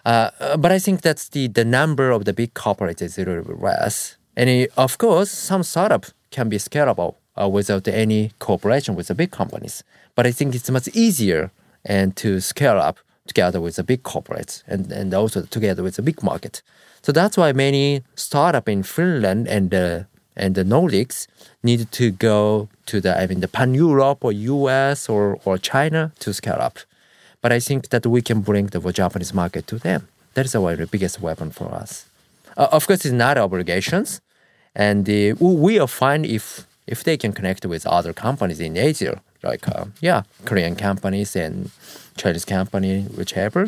Uh, 0.05 0.57
but 0.57 0.71
I 0.71 0.79
think 0.79 1.01
that's 1.01 1.29
the, 1.31 1.49
the 1.49 1.65
number 1.65 2.11
of 2.11 2.25
the 2.25 2.33
big 2.33 2.55
corporates 2.55 3.03
is 3.03 3.19
really 3.19 3.43
less. 3.43 4.17
And 4.37 4.49
it, 4.49 4.73
of 4.77 4.99
course, 4.99 5.31
some 5.31 5.63
startup 5.63 6.07
can 6.31 6.49
be 6.49 6.59
scalable 6.59 7.17
uh, 7.41 7.49
without 7.49 7.89
any 7.89 8.33
cooperation 8.39 8.95
with 8.95 9.09
the 9.09 9.15
big 9.15 9.31
companies. 9.31 9.83
But 10.15 10.27
I 10.27 10.33
think 10.33 10.55
it's 10.55 10.71
much 10.71 10.89
easier 10.89 11.51
and 11.85 12.15
to 12.17 12.41
scale 12.41 12.79
up 12.79 12.99
together 13.27 13.61
with 13.61 13.77
the 13.77 13.83
big 13.83 14.03
corporates 14.03 14.63
and, 14.69 14.93
and 14.93 15.13
also 15.13 15.43
together 15.43 15.83
with 15.83 15.97
the 15.97 16.03
big 16.03 16.23
market. 16.23 16.63
So 17.03 17.13
that's 17.13 17.37
why 17.37 17.53
many 17.53 18.03
startup 18.15 18.69
in 18.69 18.83
Finland 18.83 19.49
and 19.49 19.75
uh, 19.75 20.05
and 20.37 20.55
the 20.55 20.65
Nordics 20.65 21.27
need 21.63 21.91
to 21.93 22.11
go 22.11 22.69
to 22.87 23.01
the 23.01 23.19
I 23.21 23.27
mean 23.27 23.41
the 23.41 23.49
pan 23.49 23.75
Europe 23.75 24.25
or 24.25 24.33
US 24.33 25.09
or 25.09 25.39
or 25.45 25.59
China 25.59 26.13
to 26.21 26.33
scale 26.33 26.61
up. 26.61 26.79
But 27.43 27.53
I 27.53 27.61
think 27.61 27.89
that 27.91 28.07
we 28.07 28.23
can 28.23 28.41
bring 28.41 28.67
the 28.67 28.81
Japanese 28.93 29.33
market 29.33 29.67
to 29.69 29.79
them. 29.79 30.09
That 30.35 30.47
is 30.47 30.55
our 30.55 30.77
biggest 30.87 31.21
weapon 31.21 31.51
for 31.51 31.73
us. 31.73 32.07
Uh, 32.57 32.69
of 32.73 32.87
course, 32.87 33.05
it's 33.05 33.13
not 33.13 33.37
obligations, 33.39 34.21
and 34.75 35.09
uh, 35.09 35.35
we 35.39 35.79
are 35.79 35.87
fine 35.87 36.25
if 36.25 36.67
if 36.87 37.03
they 37.05 37.17
can 37.17 37.33
connect 37.33 37.67
with 37.67 37.87
other 37.87 38.13
companies 38.13 38.61
in 38.61 38.77
Asia, 38.77 39.21
like 39.43 39.69
uh, 39.69 39.87
yeah, 40.01 40.23
Korean 40.45 40.77
companies 40.77 41.37
and 41.37 41.71
Chinese 42.17 42.45
company, 42.45 43.03
whichever, 43.03 43.67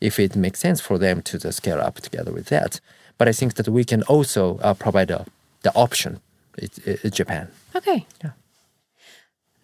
if 0.00 0.18
it 0.18 0.36
makes 0.36 0.60
sense 0.60 0.80
for 0.80 0.98
them 0.98 1.22
to 1.22 1.52
scale 1.52 1.80
up 1.80 1.96
together 2.00 2.32
with 2.32 2.46
that. 2.46 2.80
But 3.18 3.28
I 3.28 3.32
think 3.32 3.54
that 3.54 3.68
we 3.68 3.84
can 3.84 4.02
also 4.04 4.58
uh, 4.58 4.74
provide 4.74 5.10
a, 5.10 5.26
the 5.62 5.74
option 5.74 6.20
in 6.58 7.10
Japan. 7.10 7.48
Okay. 7.74 8.06
Yeah. 8.22 8.30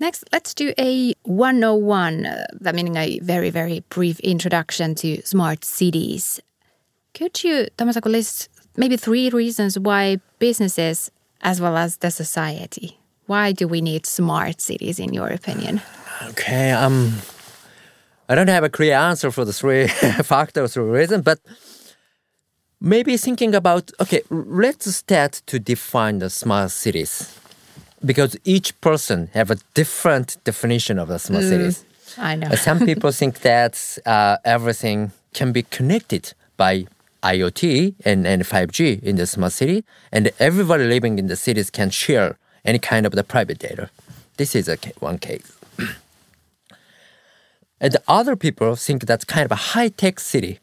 Next, 0.00 0.24
let's 0.32 0.52
do 0.52 0.74
a 0.78 1.14
101, 1.22 2.26
uh, 2.26 2.46
that 2.60 2.74
meaning 2.74 2.96
a 2.96 3.20
very, 3.20 3.50
very 3.50 3.84
brief 3.88 4.18
introduction 4.20 4.96
to 4.96 5.22
smart 5.22 5.64
cities. 5.64 6.40
Could 7.14 7.44
you, 7.44 7.68
Tomosaku, 7.78 8.10
list 8.10 8.48
maybe 8.76 8.96
three 8.96 9.30
reasons 9.30 9.78
why 9.78 10.18
businesses 10.38 11.10
as 11.42 11.60
well 11.60 11.76
as 11.76 11.98
the 11.98 12.10
society, 12.10 12.98
why 13.26 13.52
do 13.52 13.68
we 13.68 13.80
need 13.80 14.06
smart 14.06 14.60
cities 14.60 14.98
in 14.98 15.12
your 15.12 15.28
opinion? 15.28 15.80
Okay, 16.30 16.70
um, 16.70 17.14
I 18.28 18.34
don't 18.34 18.48
have 18.48 18.64
a 18.64 18.70
clear 18.70 18.94
answer 18.94 19.30
for 19.30 19.44
the 19.44 19.52
three 19.52 19.86
factors 20.24 20.76
or 20.76 20.84
reasons, 20.84 21.22
but 21.22 21.40
maybe 22.82 23.16
thinking 23.16 23.54
about 23.54 23.90
okay, 24.00 24.22
let's 24.30 24.92
start 24.94 25.40
to 25.46 25.58
define 25.58 26.18
the 26.18 26.28
smart 26.28 26.72
cities 26.72 27.38
because 28.04 28.36
each 28.44 28.78
person 28.80 29.30
have 29.32 29.50
a 29.50 29.56
different 29.74 30.36
definition 30.44 30.98
of 30.98 31.08
the 31.08 31.18
smart 31.18 31.44
mm, 31.44 31.48
cities. 31.48 31.84
I 32.18 32.34
know. 32.34 32.50
Some 32.56 32.80
people 32.80 33.12
think 33.20 33.40
that 33.40 33.98
uh, 34.04 34.36
everything 34.44 35.12
can 35.32 35.52
be 35.52 35.62
connected 35.62 36.34
by 36.56 36.86
IoT 37.22 37.94
and, 38.04 38.26
and 38.26 38.42
5G 38.42 39.02
in 39.02 39.16
the 39.16 39.26
smart 39.26 39.52
city, 39.52 39.84
and 40.10 40.32
everybody 40.40 40.84
living 40.84 41.18
in 41.18 41.28
the 41.28 41.36
cities 41.36 41.70
can 41.70 41.88
share 41.90 42.36
any 42.64 42.80
kind 42.80 43.06
of 43.06 43.12
the 43.12 43.22
private 43.22 43.58
data. 43.60 43.88
This 44.36 44.56
is 44.56 44.68
a 44.68 44.76
one 44.98 45.18
case. 45.18 45.56
And 47.80 47.96
other 48.06 48.36
people 48.36 48.76
think 48.76 49.06
that's 49.06 49.24
kind 49.24 49.44
of 49.44 49.50
a 49.50 49.56
high 49.74 49.88
tech 49.88 50.20
city 50.20 50.60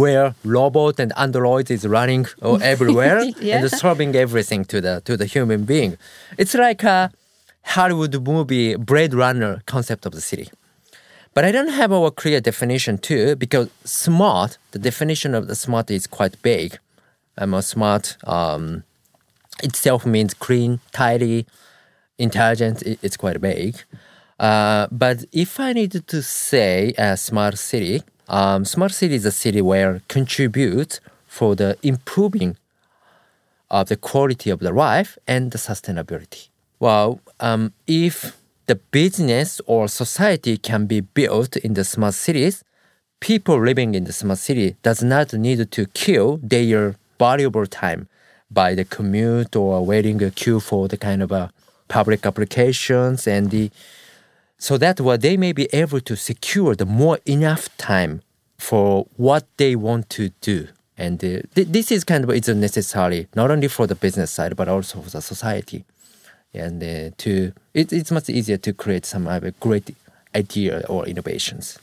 where 0.00 0.34
robot 0.44 1.00
and 1.00 1.10
android 1.16 1.70
is 1.70 1.82
running 1.86 2.26
uh, 2.42 2.54
everywhere 2.74 3.20
yeah. 3.40 3.56
and 3.56 3.70
serving 3.70 4.14
everything 4.14 4.62
to 4.72 4.78
the 4.86 4.94
to 5.06 5.16
the 5.16 5.24
human 5.34 5.64
being. 5.64 5.96
It's 6.36 6.54
like 6.66 6.82
a 6.96 7.10
Hollywood 7.74 8.14
movie 8.32 8.76
Blade 8.76 9.14
Runner 9.14 9.62
concept 9.64 10.04
of 10.04 10.12
the 10.12 10.20
city. 10.20 10.48
But 11.34 11.42
I 11.48 11.50
don't 11.56 11.74
have 11.80 11.92
a 11.92 12.10
clear 12.10 12.40
definition 12.40 12.98
too 12.98 13.36
because 13.36 13.68
smart, 13.84 14.58
the 14.72 14.78
definition 14.78 15.34
of 15.34 15.42
the 15.48 15.54
smart 15.54 15.90
is 15.90 16.06
quite 16.06 16.34
big. 16.42 16.78
I'm 17.38 17.54
a 17.54 17.62
smart 17.62 18.18
um, 18.24 18.84
itself 19.62 20.04
means 20.04 20.34
clean, 20.34 20.80
tidy, 20.92 21.46
intelligent. 22.18 22.82
It's 23.06 23.16
quite 23.16 23.40
big. 23.40 23.76
Uh, 24.38 24.88
but 24.92 25.24
if 25.32 25.58
I 25.58 25.72
needed 25.72 26.06
to 26.08 26.22
say 26.22 26.92
a 26.98 27.16
smart 27.16 27.56
city, 27.58 28.02
um, 28.28 28.64
smart 28.64 28.92
city 28.92 29.14
is 29.14 29.24
a 29.24 29.32
city 29.32 29.62
where 29.62 30.02
contribute 30.08 31.00
for 31.26 31.54
the 31.54 31.76
improving 31.82 32.56
of 33.70 33.88
the 33.88 33.96
quality 33.96 34.50
of 34.50 34.60
the 34.60 34.72
life 34.72 35.18
and 35.26 35.50
the 35.50 35.58
sustainability. 35.58 36.48
Well, 36.78 37.20
um, 37.40 37.72
if 37.86 38.36
the 38.66 38.76
business 38.76 39.60
or 39.66 39.88
society 39.88 40.56
can 40.56 40.86
be 40.86 41.00
built 41.00 41.56
in 41.56 41.74
the 41.74 41.84
smart 41.84 42.14
cities, 42.14 42.64
people 43.20 43.60
living 43.60 43.94
in 43.94 44.04
the 44.04 44.12
smart 44.12 44.38
city 44.38 44.76
does 44.82 45.02
not 45.02 45.32
need 45.32 45.70
to 45.70 45.86
kill 45.86 46.38
their 46.42 46.96
valuable 47.18 47.66
time 47.66 48.08
by 48.50 48.74
the 48.74 48.84
commute 48.84 49.56
or 49.56 49.84
waiting 49.84 50.22
a 50.22 50.30
queue 50.30 50.60
for 50.60 50.88
the 50.88 50.96
kind 50.96 51.22
of 51.22 51.32
uh, 51.32 51.48
public 51.88 52.26
applications 52.26 53.26
and 53.26 53.50
the 53.50 53.70
so 54.58 54.78
that 54.78 55.00
what 55.00 55.20
they 55.20 55.36
may 55.36 55.52
be 55.52 55.68
able 55.72 56.00
to 56.00 56.16
secure 56.16 56.74
the 56.74 56.86
more 56.86 57.18
enough 57.26 57.74
time 57.76 58.22
for 58.58 59.06
what 59.16 59.46
they 59.58 59.76
want 59.76 60.08
to 60.10 60.30
do. 60.40 60.68
And 60.98 61.22
uh, 61.22 61.42
th- 61.54 61.68
this 61.68 61.92
is 61.92 62.04
kind 62.04 62.24
of 62.24 62.30
it's 62.30 62.48
necessary 62.48 63.28
not 63.34 63.50
only 63.50 63.68
for 63.68 63.86
the 63.86 63.94
business 63.94 64.30
side 64.30 64.56
but 64.56 64.68
also 64.68 65.02
for 65.02 65.10
the 65.10 65.20
society. 65.20 65.84
And 66.54 66.82
uh, 66.82 67.10
to 67.18 67.52
it, 67.74 67.92
it's 67.92 68.10
much 68.10 68.30
easier 68.30 68.56
to 68.56 68.72
create 68.72 69.04
some 69.04 69.28
uh, 69.28 69.40
great 69.60 69.94
idea 70.34 70.84
or 70.88 71.06
innovations. 71.06 71.78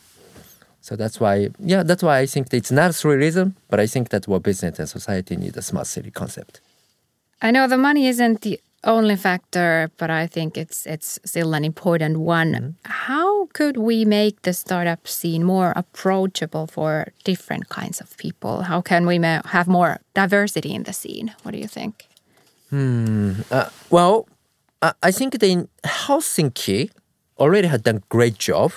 So 0.82 0.96
that's 0.96 1.20
why 1.20 1.50
yeah 1.60 1.84
that's 1.84 2.03
why 2.03 2.20
i 2.20 2.25
think 2.25 2.53
it's 2.53 2.72
not 2.72 2.94
tourism 2.94 3.56
but 3.70 3.80
i 3.80 3.88
think 3.88 4.10
that 4.10 4.27
what 4.27 4.44
business 4.44 4.80
and 4.80 4.89
society 4.89 5.38
need 5.38 5.56
a 5.56 5.62
smart 5.62 5.88
city 5.88 6.12
concept. 6.12 6.60
I 7.42 7.51
know 7.51 7.68
the 7.68 7.77
money 7.77 8.08
isn't 8.08 8.42
the 8.42 8.60
only 8.84 9.16
factor, 9.16 9.90
but 9.98 10.10
I 10.10 10.28
think 10.28 10.58
it's 10.58 10.86
it's 10.86 11.20
still 11.25 11.54
an 11.54 11.63
important 11.63 12.18
one. 12.18 12.75
How 12.86 13.48
could 13.54 13.78
we 13.78 14.06
make 14.06 14.42
the 14.42 14.54
startup 14.54 15.08
scene 15.08 15.44
more 15.44 15.74
approachable 15.75 16.68
for 16.68 17.13
different 17.24 17.70
kinds 17.70 18.02
of 18.02 18.18
people? 18.18 18.63
How 18.63 18.82
can 18.82 19.06
we 19.06 19.20
ma- 19.20 19.42
have 19.46 19.68
more 19.68 20.00
diversity 20.13 20.74
in 20.74 20.84
the 20.84 20.94
scene? 20.94 21.34
What 21.44 21.52
do 21.52 21.58
you 21.58 21.68
think? 21.68 22.08
Uh, 23.52 23.70
well, 23.90 24.28
I, 24.82 25.12
think 25.12 25.42
in 25.44 25.70
Helsinki 25.84 26.90
already 27.38 27.68
had 27.68 27.84
done 27.84 28.04
great 28.10 28.38
job. 28.38 28.72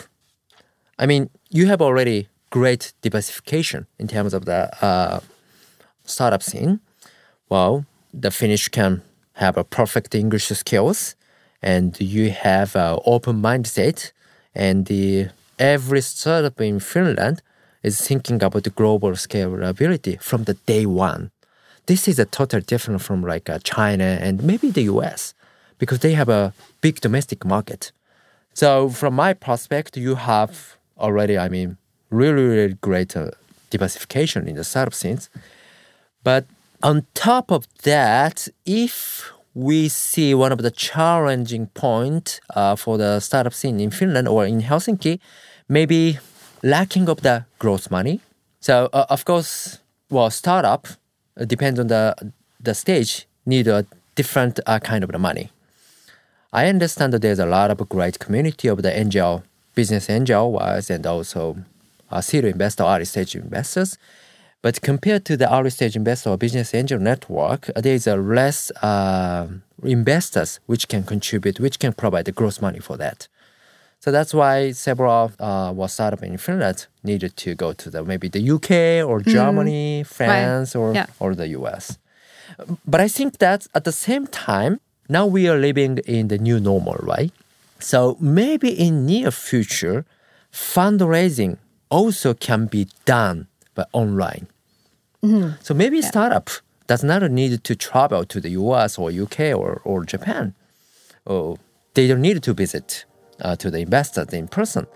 I 0.99 1.07
mean, 1.07 1.31
you 1.51 1.67
have 1.67 1.83
already 1.83 2.29
great 2.51 2.93
diversification 3.03 3.87
in 3.99 4.07
terms 4.07 4.35
of 4.35 4.45
the 4.45 4.71
uh, 4.85 5.21
startup 6.05 6.43
scene. 6.43 6.81
Well, 7.49 7.87
the 8.13 8.31
Finnish 8.31 8.69
can 8.69 9.03
have 9.37 9.57
a 9.57 9.65
perfect 9.65 10.15
English 10.15 10.49
skills, 10.49 11.17
and 11.63 11.99
you 12.01 12.31
have 12.31 12.77
an 12.77 12.99
open 13.05 13.41
mindset, 13.41 14.13
and 14.55 14.87
the 14.87 15.29
every 15.59 16.03
startup 16.03 16.61
in 16.61 16.81
Finland 16.81 17.43
is 17.83 18.01
thinking 18.01 18.43
about 18.43 18.65
the 18.65 18.71
global 18.71 19.13
scalability 19.13 20.21
from 20.21 20.45
the 20.45 20.55
day 20.67 20.85
one 20.85 21.31
this 21.87 22.09
is 22.09 22.19
a 22.19 22.25
total 22.25 22.61
different 22.61 23.01
from 23.01 23.23
like 23.23 23.49
uh, 23.49 23.59
China 23.63 24.19
and 24.21 24.43
maybe 24.43 24.71
the 24.71 24.83
US 24.83 25.35
because 25.79 26.01
they 26.01 26.13
have 26.13 26.29
a 26.29 26.53
big 26.81 27.01
domestic 27.01 27.45
market. 27.45 27.93
So 28.55 28.89
from 28.89 29.15
my 29.15 29.35
perspective, 29.35 30.03
you 30.03 30.17
have 30.17 30.77
already, 30.99 31.39
I 31.39 31.49
mean, 31.49 31.77
really, 32.11 32.43
really 32.43 32.75
great 32.81 33.17
uh, 33.17 33.31
diversification 33.71 34.49
in 34.49 34.57
the 34.57 34.65
startup. 34.65 35.29
But 36.25 36.47
on 36.87 37.05
top 37.15 37.51
of 37.51 37.67
that, 37.83 38.47
if 38.65 39.33
we 39.55 39.89
see 39.89 40.33
one 40.35 40.53
of 40.53 40.59
the 40.59 40.71
challenging 40.71 41.67
point 41.75 42.41
uh, 42.55 42.77
for 42.77 42.97
the 42.97 43.19
startup 43.19 43.53
scene 43.53 43.81
in 43.81 43.91
Finland 43.91 44.29
or 44.29 44.47
in 44.47 44.61
Helsinki, 44.63 45.19
maybe 45.69 46.21
lacking 46.63 47.09
of 47.09 47.23
the 47.23 47.45
growth 47.59 47.91
money. 47.91 48.21
So 48.61 48.89
uh, 48.93 49.07
of 49.11 49.25
course, 49.25 49.81
well, 50.11 50.31
startup 50.31 50.87
uh, 50.87 51.45
depends 51.45 51.81
on 51.81 51.89
the 51.89 52.15
the 52.61 52.75
stage 52.75 53.27
need 53.45 53.67
a 53.67 53.85
different 54.15 54.61
uh, 54.67 54.79
kind 54.79 55.03
of 55.03 55.11
the 55.11 55.19
money. 55.19 55.51
I 56.53 56.69
understand 56.69 57.13
that 57.13 57.23
there's 57.23 57.41
a 57.41 57.47
lot 57.47 57.73
of 57.73 57.89
great 57.89 58.21
community 58.21 58.69
of 58.69 58.83
the 58.83 58.97
angel 58.97 59.43
business 59.75 60.09
angel 60.09 60.53
wise 60.53 60.89
and 60.89 61.05
also 61.05 61.57
uh, 62.13 62.21
serial 62.21 62.53
investor 62.53 62.85
early 62.85 63.07
stage 63.07 63.35
investors. 63.35 63.99
But 64.67 64.83
compared 64.83 65.25
to 65.27 65.37
the 65.37 65.47
early 65.55 65.71
stage 65.71 65.95
investor 65.95 66.31
or 66.31 66.37
business 66.37 66.75
angel 66.75 66.99
network, 66.99 67.71
there 67.77 67.95
is 67.95 68.09
a 68.09 68.17
less 68.17 68.73
uh, 68.83 69.47
investors 69.85 70.59
which 70.67 70.89
can 70.89 71.05
contribute, 71.05 71.61
which 71.61 71.79
can 71.79 71.93
provide 71.93 72.25
the 72.25 72.33
growth 72.33 72.61
money 72.61 72.81
for 72.81 72.97
that. 72.97 73.29
So 74.01 74.11
that's 74.11 74.35
why 74.35 74.73
several 74.73 75.31
uh, 75.39 75.73
was 75.73 75.93
startup 75.93 76.25
in 76.25 76.37
Finland 76.37 76.89
needed 77.05 77.37
to 77.37 77.55
go 77.55 77.75
to 77.75 77.91
the 77.91 78.03
maybe 78.03 78.27
the 78.27 78.43
UK 78.55 79.07
or 79.09 79.21
Germany, 79.21 80.03
France, 80.03 80.75
or 80.75 80.95
Yeah. 80.95 81.07
or 81.21 81.37
the 81.37 81.47
US. 81.59 81.99
But 82.85 83.01
I 83.01 83.07
think 83.07 83.39
that 83.39 83.69
at 83.73 83.85
the 83.85 83.93
same 83.93 84.27
time, 84.27 84.81
now 85.09 85.27
we 85.27 85.49
are 85.49 85.61
living 85.61 85.99
in 86.07 86.27
the 86.27 86.39
new 86.39 86.59
normal, 86.59 86.97
right? 87.15 87.33
So 87.79 88.17
maybe 88.19 88.71
in 88.87 89.07
near 89.07 89.31
future, 89.31 90.05
fundraising 90.53 91.59
also 91.89 92.35
can 92.35 92.67
be 92.67 92.89
done 93.05 93.47
by 93.77 93.85
online. 93.93 94.47
So 95.61 95.75
maybe 95.75 96.03
startup 96.03 96.51
does 96.87 97.03
not 97.03 97.23
need 97.31 97.65
to 97.65 97.75
travel 97.75 98.25
to 98.25 98.41
the 98.41 98.51
US 98.51 98.99
or 98.99 99.11
UK 99.11 99.41
or, 99.57 99.81
or 99.85 100.05
Japan. 100.05 100.55
Oh, 101.27 101.59
they 101.95 102.07
don't 102.07 102.21
need 102.21 102.43
to 102.43 102.53
visit 102.53 103.05
uh, 103.41 103.57
to 103.57 103.71
the 103.71 103.79
investors 103.81 104.33
in 104.33 104.49
person. 104.49 104.87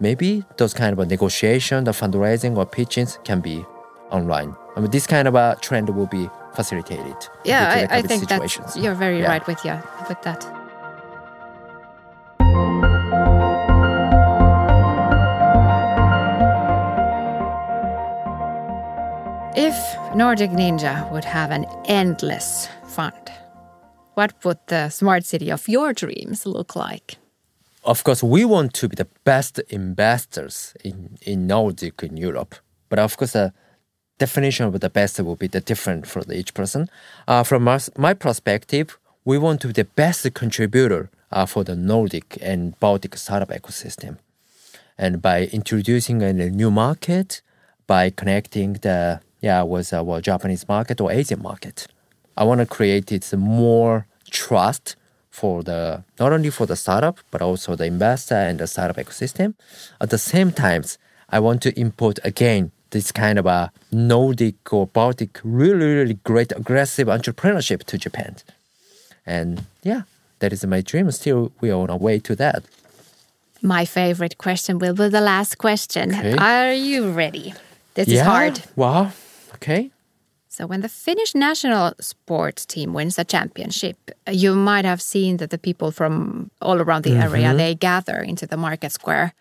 Maybe 0.00 0.44
those 0.58 0.74
kind 0.74 0.92
of 0.92 0.98
a 0.98 1.06
negotiation, 1.06 1.84
the 1.84 1.92
fundraising 1.92 2.56
or 2.56 2.66
pitchings 2.66 3.22
can 3.24 3.40
be 3.40 3.64
online. 4.10 4.54
I 4.76 4.80
mean, 4.80 4.90
this 4.90 5.06
kind 5.06 5.26
of 5.28 5.34
a 5.34 5.56
trend 5.62 5.88
will 5.88 6.06
be 6.06 6.28
facilitated. 6.54 7.16
Yeah, 7.44 7.74
due 7.74 7.80
to 7.82 7.86
the 7.86 7.94
I, 7.94 7.98
I 7.98 8.02
think 8.02 8.28
that's 8.28 8.76
you're 8.76 8.94
very 8.94 9.20
Yeah. 9.20 9.28
right 9.28 9.46
with 9.46 9.64
you 9.64 9.78
with 10.08 10.20
that. 10.22 10.55
Nordic 20.16 20.50
Ninja 20.50 21.12
would 21.12 21.26
have 21.26 21.50
an 21.50 21.66
endless 21.84 22.68
fund, 22.86 23.30
what 24.14 24.32
would 24.46 24.56
the 24.68 24.88
smart 24.88 25.26
city 25.26 25.50
of 25.50 25.68
your 25.68 25.92
dreams 25.92 26.46
look 26.46 26.74
like? 26.74 27.18
Of 27.84 28.02
course, 28.02 28.22
we 28.22 28.46
want 28.46 28.72
to 28.76 28.88
be 28.88 28.96
the 28.96 29.08
best 29.24 29.58
investors 29.68 30.72
in, 30.82 31.18
in 31.20 31.46
Nordic 31.46 32.02
in 32.02 32.16
Europe. 32.16 32.54
But 32.88 32.98
of 32.98 33.18
course, 33.18 33.32
the 33.32 33.52
definition 34.16 34.64
of 34.64 34.80
the 34.80 34.88
best 34.88 35.20
will 35.20 35.36
be 35.36 35.48
the 35.48 35.60
different 35.60 36.06
for 36.06 36.22
each 36.32 36.54
person. 36.54 36.88
Uh, 37.28 37.42
from 37.42 37.64
my 37.98 38.14
perspective, 38.14 38.98
we 39.26 39.36
want 39.36 39.60
to 39.60 39.66
be 39.66 39.74
the 39.74 39.84
best 39.84 40.32
contributor 40.32 41.10
uh, 41.30 41.44
for 41.44 41.62
the 41.62 41.76
Nordic 41.76 42.38
and 42.40 42.80
Baltic 42.80 43.18
startup 43.18 43.50
ecosystem. 43.50 44.16
And 44.96 45.20
by 45.20 45.44
introducing 45.52 46.22
a 46.22 46.32
new 46.32 46.70
market, 46.70 47.42
by 47.86 48.08
connecting 48.08 48.72
the 48.80 49.20
yeah 49.40 49.62
with 49.62 49.92
uh, 49.92 50.04
our 50.04 50.20
Japanese 50.20 50.66
market 50.68 51.00
or 51.00 51.10
Asian 51.10 51.42
market, 51.42 51.86
I 52.36 52.44
want 52.44 52.60
to 52.60 52.66
create 52.66 53.12
it 53.12 53.32
more 53.36 54.06
trust 54.30 54.96
for 55.30 55.62
the 55.62 56.02
not 56.18 56.32
only 56.32 56.50
for 56.50 56.66
the 56.66 56.76
startup 56.76 57.18
but 57.30 57.42
also 57.42 57.76
the 57.76 57.84
investor 57.84 58.34
and 58.34 58.58
the 58.58 58.66
startup 58.66 58.96
ecosystem. 58.96 59.54
At 60.00 60.10
the 60.10 60.18
same 60.18 60.52
times, 60.52 60.98
I 61.28 61.40
want 61.40 61.62
to 61.62 61.78
import 61.78 62.18
again 62.24 62.72
this 62.90 63.12
kind 63.12 63.38
of 63.38 63.46
a 63.46 63.72
Nordic 63.92 64.72
or 64.72 64.86
Baltic 64.86 65.40
really 65.44 65.94
really 65.94 66.18
great 66.24 66.52
aggressive 66.52 67.08
entrepreneurship 67.08 67.84
to 67.84 67.98
Japan. 67.98 68.36
And 69.26 69.64
yeah, 69.82 70.02
that 70.38 70.52
is 70.52 70.64
my 70.64 70.80
dream. 70.80 71.10
Still, 71.10 71.52
we 71.60 71.70
are 71.70 71.80
on 71.80 71.90
our 71.90 71.98
way 71.98 72.18
to 72.20 72.36
that. 72.36 72.62
My 73.62 73.84
favorite 73.84 74.38
question 74.38 74.78
will 74.78 74.94
be 74.94 75.08
the 75.08 75.20
last 75.20 75.58
question. 75.58 76.14
Okay. 76.14 76.36
Are 76.36 76.72
you 76.72 77.10
ready? 77.10 77.54
This 77.94 78.08
is 78.08 78.14
yeah. 78.14 78.24
hard. 78.24 78.62
Wow. 78.76 79.12
Okay. 79.56 79.90
So, 80.48 80.66
when 80.66 80.80
the 80.80 80.88
Finnish 80.88 81.34
national 81.34 81.92
sports 82.00 82.64
team 82.64 82.94
wins 82.94 83.18
a 83.18 83.24
championship, 83.24 83.96
you 84.30 84.54
might 84.54 84.84
have 84.84 85.02
seen 85.02 85.36
that 85.36 85.50
the 85.50 85.58
people 85.58 85.90
from 85.90 86.50
all 86.62 86.80
around 86.80 87.04
the 87.04 87.16
area 87.26 87.54
they 87.54 87.74
gather 87.74 88.18
into 88.20 88.46
the 88.46 88.56
market 88.56 88.92
square, 88.92 89.34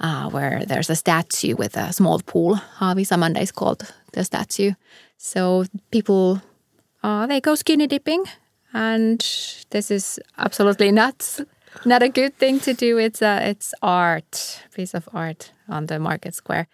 uh, 0.00 0.28
where 0.30 0.64
there's 0.66 0.90
a 0.90 0.96
statue 0.96 1.54
with 1.54 1.76
a 1.76 1.92
small 1.92 2.20
pool. 2.20 2.56
Havis 2.78 3.12
Amanda 3.12 3.40
is 3.40 3.52
called 3.52 3.92
the 4.12 4.24
statue. 4.24 4.72
So 5.16 5.64
people 5.90 6.40
uh, 7.02 7.26
they 7.26 7.40
go 7.40 7.54
skinny 7.54 7.86
dipping, 7.86 8.24
and 8.72 9.20
this 9.70 9.90
is 9.90 10.18
absolutely 10.38 10.90
not 10.90 11.40
not 11.84 12.02
a 12.02 12.08
good 12.08 12.36
thing 12.38 12.60
to 12.60 12.74
do. 12.74 12.98
It's 12.98 13.22
a 13.22 13.48
it's 13.50 13.74
art, 13.82 14.64
piece 14.74 14.94
of 14.94 15.08
art 15.12 15.52
on 15.68 15.86
the 15.86 15.98
market 15.98 16.34
square. 16.34 16.66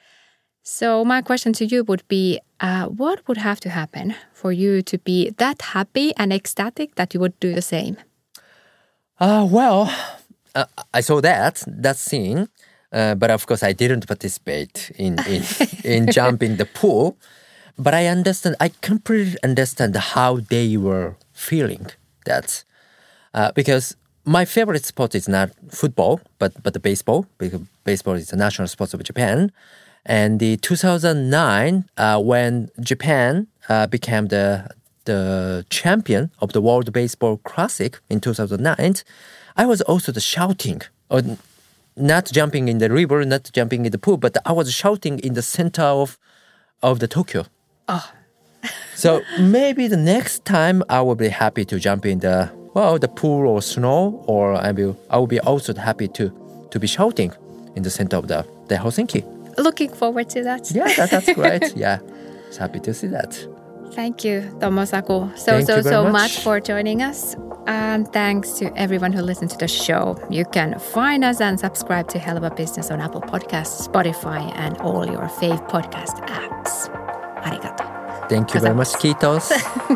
So 0.66 1.05
my 1.05 1.20
question 1.20 1.53
to 1.55 1.66
you 1.66 1.85
would 1.85 2.09
be, 2.09 2.40
uh, 2.59 2.87
what 2.87 3.29
would 3.29 3.37
have 3.37 3.61
to 3.61 3.68
happen 3.68 4.14
for 4.33 4.50
you 4.50 4.81
to 4.81 4.96
be 4.96 5.29
that 5.37 5.61
happy 5.61 6.14
and 6.16 6.33
ecstatic 6.33 6.94
that 6.94 7.12
you 7.12 7.20
would 7.20 7.38
do 7.38 7.55
the 7.55 7.61
same? 7.61 7.98
Uh, 9.20 9.46
well, 9.48 9.92
uh, 10.55 10.64
I 10.94 11.03
saw 11.03 11.20
that 11.20 11.62
that 11.66 11.98
scene, 11.98 12.48
uh, 12.92 13.14
but 13.14 13.31
of 13.31 13.46
course 13.46 13.62
I 13.62 13.74
didn't 13.74 14.07
participate 14.07 14.90
in 14.96 15.18
in, 15.29 15.42
in 15.85 16.11
jumping 16.11 16.57
the 16.57 16.64
pool. 16.66 17.18
But 17.77 17.92
I 17.92 18.07
understand. 18.07 18.57
I 18.59 18.70
completely 18.81 19.37
understand 19.44 19.94
how 19.96 20.40
they 20.48 20.79
were 20.79 21.16
feeling 21.33 21.88
that, 22.24 22.64
uh, 23.35 23.53
because 23.53 23.96
my 24.24 24.46
favorite 24.46 24.87
sport 24.87 25.14
is 25.14 25.29
not 25.29 25.50
football, 25.68 26.20
but 26.38 26.53
but 26.62 26.72
the 26.72 26.81
baseball 26.81 27.27
because 27.37 27.61
baseball 27.85 28.14
is 28.14 28.29
the 28.29 28.37
national 28.37 28.68
sport 28.68 28.94
of 28.94 29.03
Japan. 29.03 29.53
And 30.07 30.38
the 30.38 30.57
2009, 30.59 31.88
uh, 31.97 32.21
when 32.21 32.71
Japan 32.81 33.47
uh, 33.69 33.87
became 33.87 34.27
the 34.29 34.69
the 35.05 35.67
champion 35.69 36.31
of 36.38 36.55
the 36.55 36.62
World 36.62 36.90
Baseball 36.90 37.37
Classic 37.38 37.99
in 38.09 38.21
2009, 38.21 38.95
I 39.55 39.67
was 39.67 39.83
also 39.83 40.12
the 40.12 40.21
shouting, 40.21 40.81
or 41.11 41.21
not 41.95 42.31
jumping 42.33 42.69
in 42.69 42.79
the 42.79 42.90
river, 42.90 43.23
not 43.25 43.51
jumping 43.53 43.85
in 43.85 43.93
the 43.93 43.99
pool, 43.99 44.17
but 44.17 44.37
I 44.47 44.53
was 44.53 44.73
shouting 44.73 45.19
in 45.19 45.35
the 45.35 45.43
center 45.43 45.83
of 45.83 46.19
of 46.83 46.99
the 46.99 47.09
Tokyo. 47.09 47.47
Oh. 47.88 48.11
so 48.95 49.23
maybe 49.38 49.88
the 49.88 49.97
next 49.97 50.45
time 50.45 50.83
I 50.88 51.01
will 51.03 51.17
be 51.17 51.29
happy 51.29 51.64
to 51.67 51.79
jump 51.79 52.07
in 52.07 52.21
the 52.21 52.51
well 52.75 52.99
the 52.99 53.09
pool 53.09 53.49
or 53.49 53.62
snow, 53.62 54.25
or 54.27 54.55
I 54.55 54.73
will 54.73 54.97
I 55.11 55.19
will 55.19 55.27
be 55.27 55.40
also 55.40 55.75
happy 55.75 56.09
to 56.09 56.33
to 56.71 56.81
be 56.81 56.87
shouting 56.87 57.33
in 57.77 57.83
the 57.83 57.90
center 57.90 58.17
of 58.17 58.29
the, 58.29 58.47
the 58.69 58.77
Helsinki. 58.77 59.34
Looking 59.59 59.90
forward 59.93 60.29
to 60.31 60.43
that. 60.45 60.71
Yeah, 60.71 60.93
that, 60.97 61.11
that's 61.11 61.33
great. 61.40 61.77
yeah, 61.77 61.99
it's 62.49 62.57
happy 62.57 62.81
to 62.81 62.95
see 62.95 63.09
that. 63.09 63.35
Thank 63.93 64.25
you, 64.25 64.43
Tomo-Saku, 64.61 65.31
so 65.37 65.53
Thank 65.53 65.67
so 65.67 65.81
so 65.83 66.03
much. 66.05 66.12
much 66.12 66.40
for 66.40 66.59
joining 66.61 67.01
us. 67.03 67.37
And 67.67 68.12
thanks 68.12 68.53
to 68.59 68.77
everyone 68.77 69.12
who 69.12 69.23
listened 69.23 69.51
to 69.53 69.57
the 69.57 69.69
show. 69.69 70.17
You 70.31 70.45
can 70.45 70.79
find 70.79 71.25
us 71.25 71.40
and 71.40 71.59
subscribe 71.59 72.09
to 72.09 72.19
Hell 72.19 72.37
of 72.37 72.43
a 72.43 72.51
Business 72.51 72.90
on 72.90 73.01
Apple 73.01 73.23
Podcasts, 73.23 73.88
Spotify, 73.88 74.53
and 74.57 74.77
all 74.79 75.07
your 75.07 75.29
fave 75.29 75.67
podcast 75.71 76.21
apps. 76.27 76.90
Arigato. 77.43 78.29
Thank 78.29 78.53
you 78.55 78.61
very 78.61 78.75
much, 78.75 78.88
Kitos. 78.95 79.51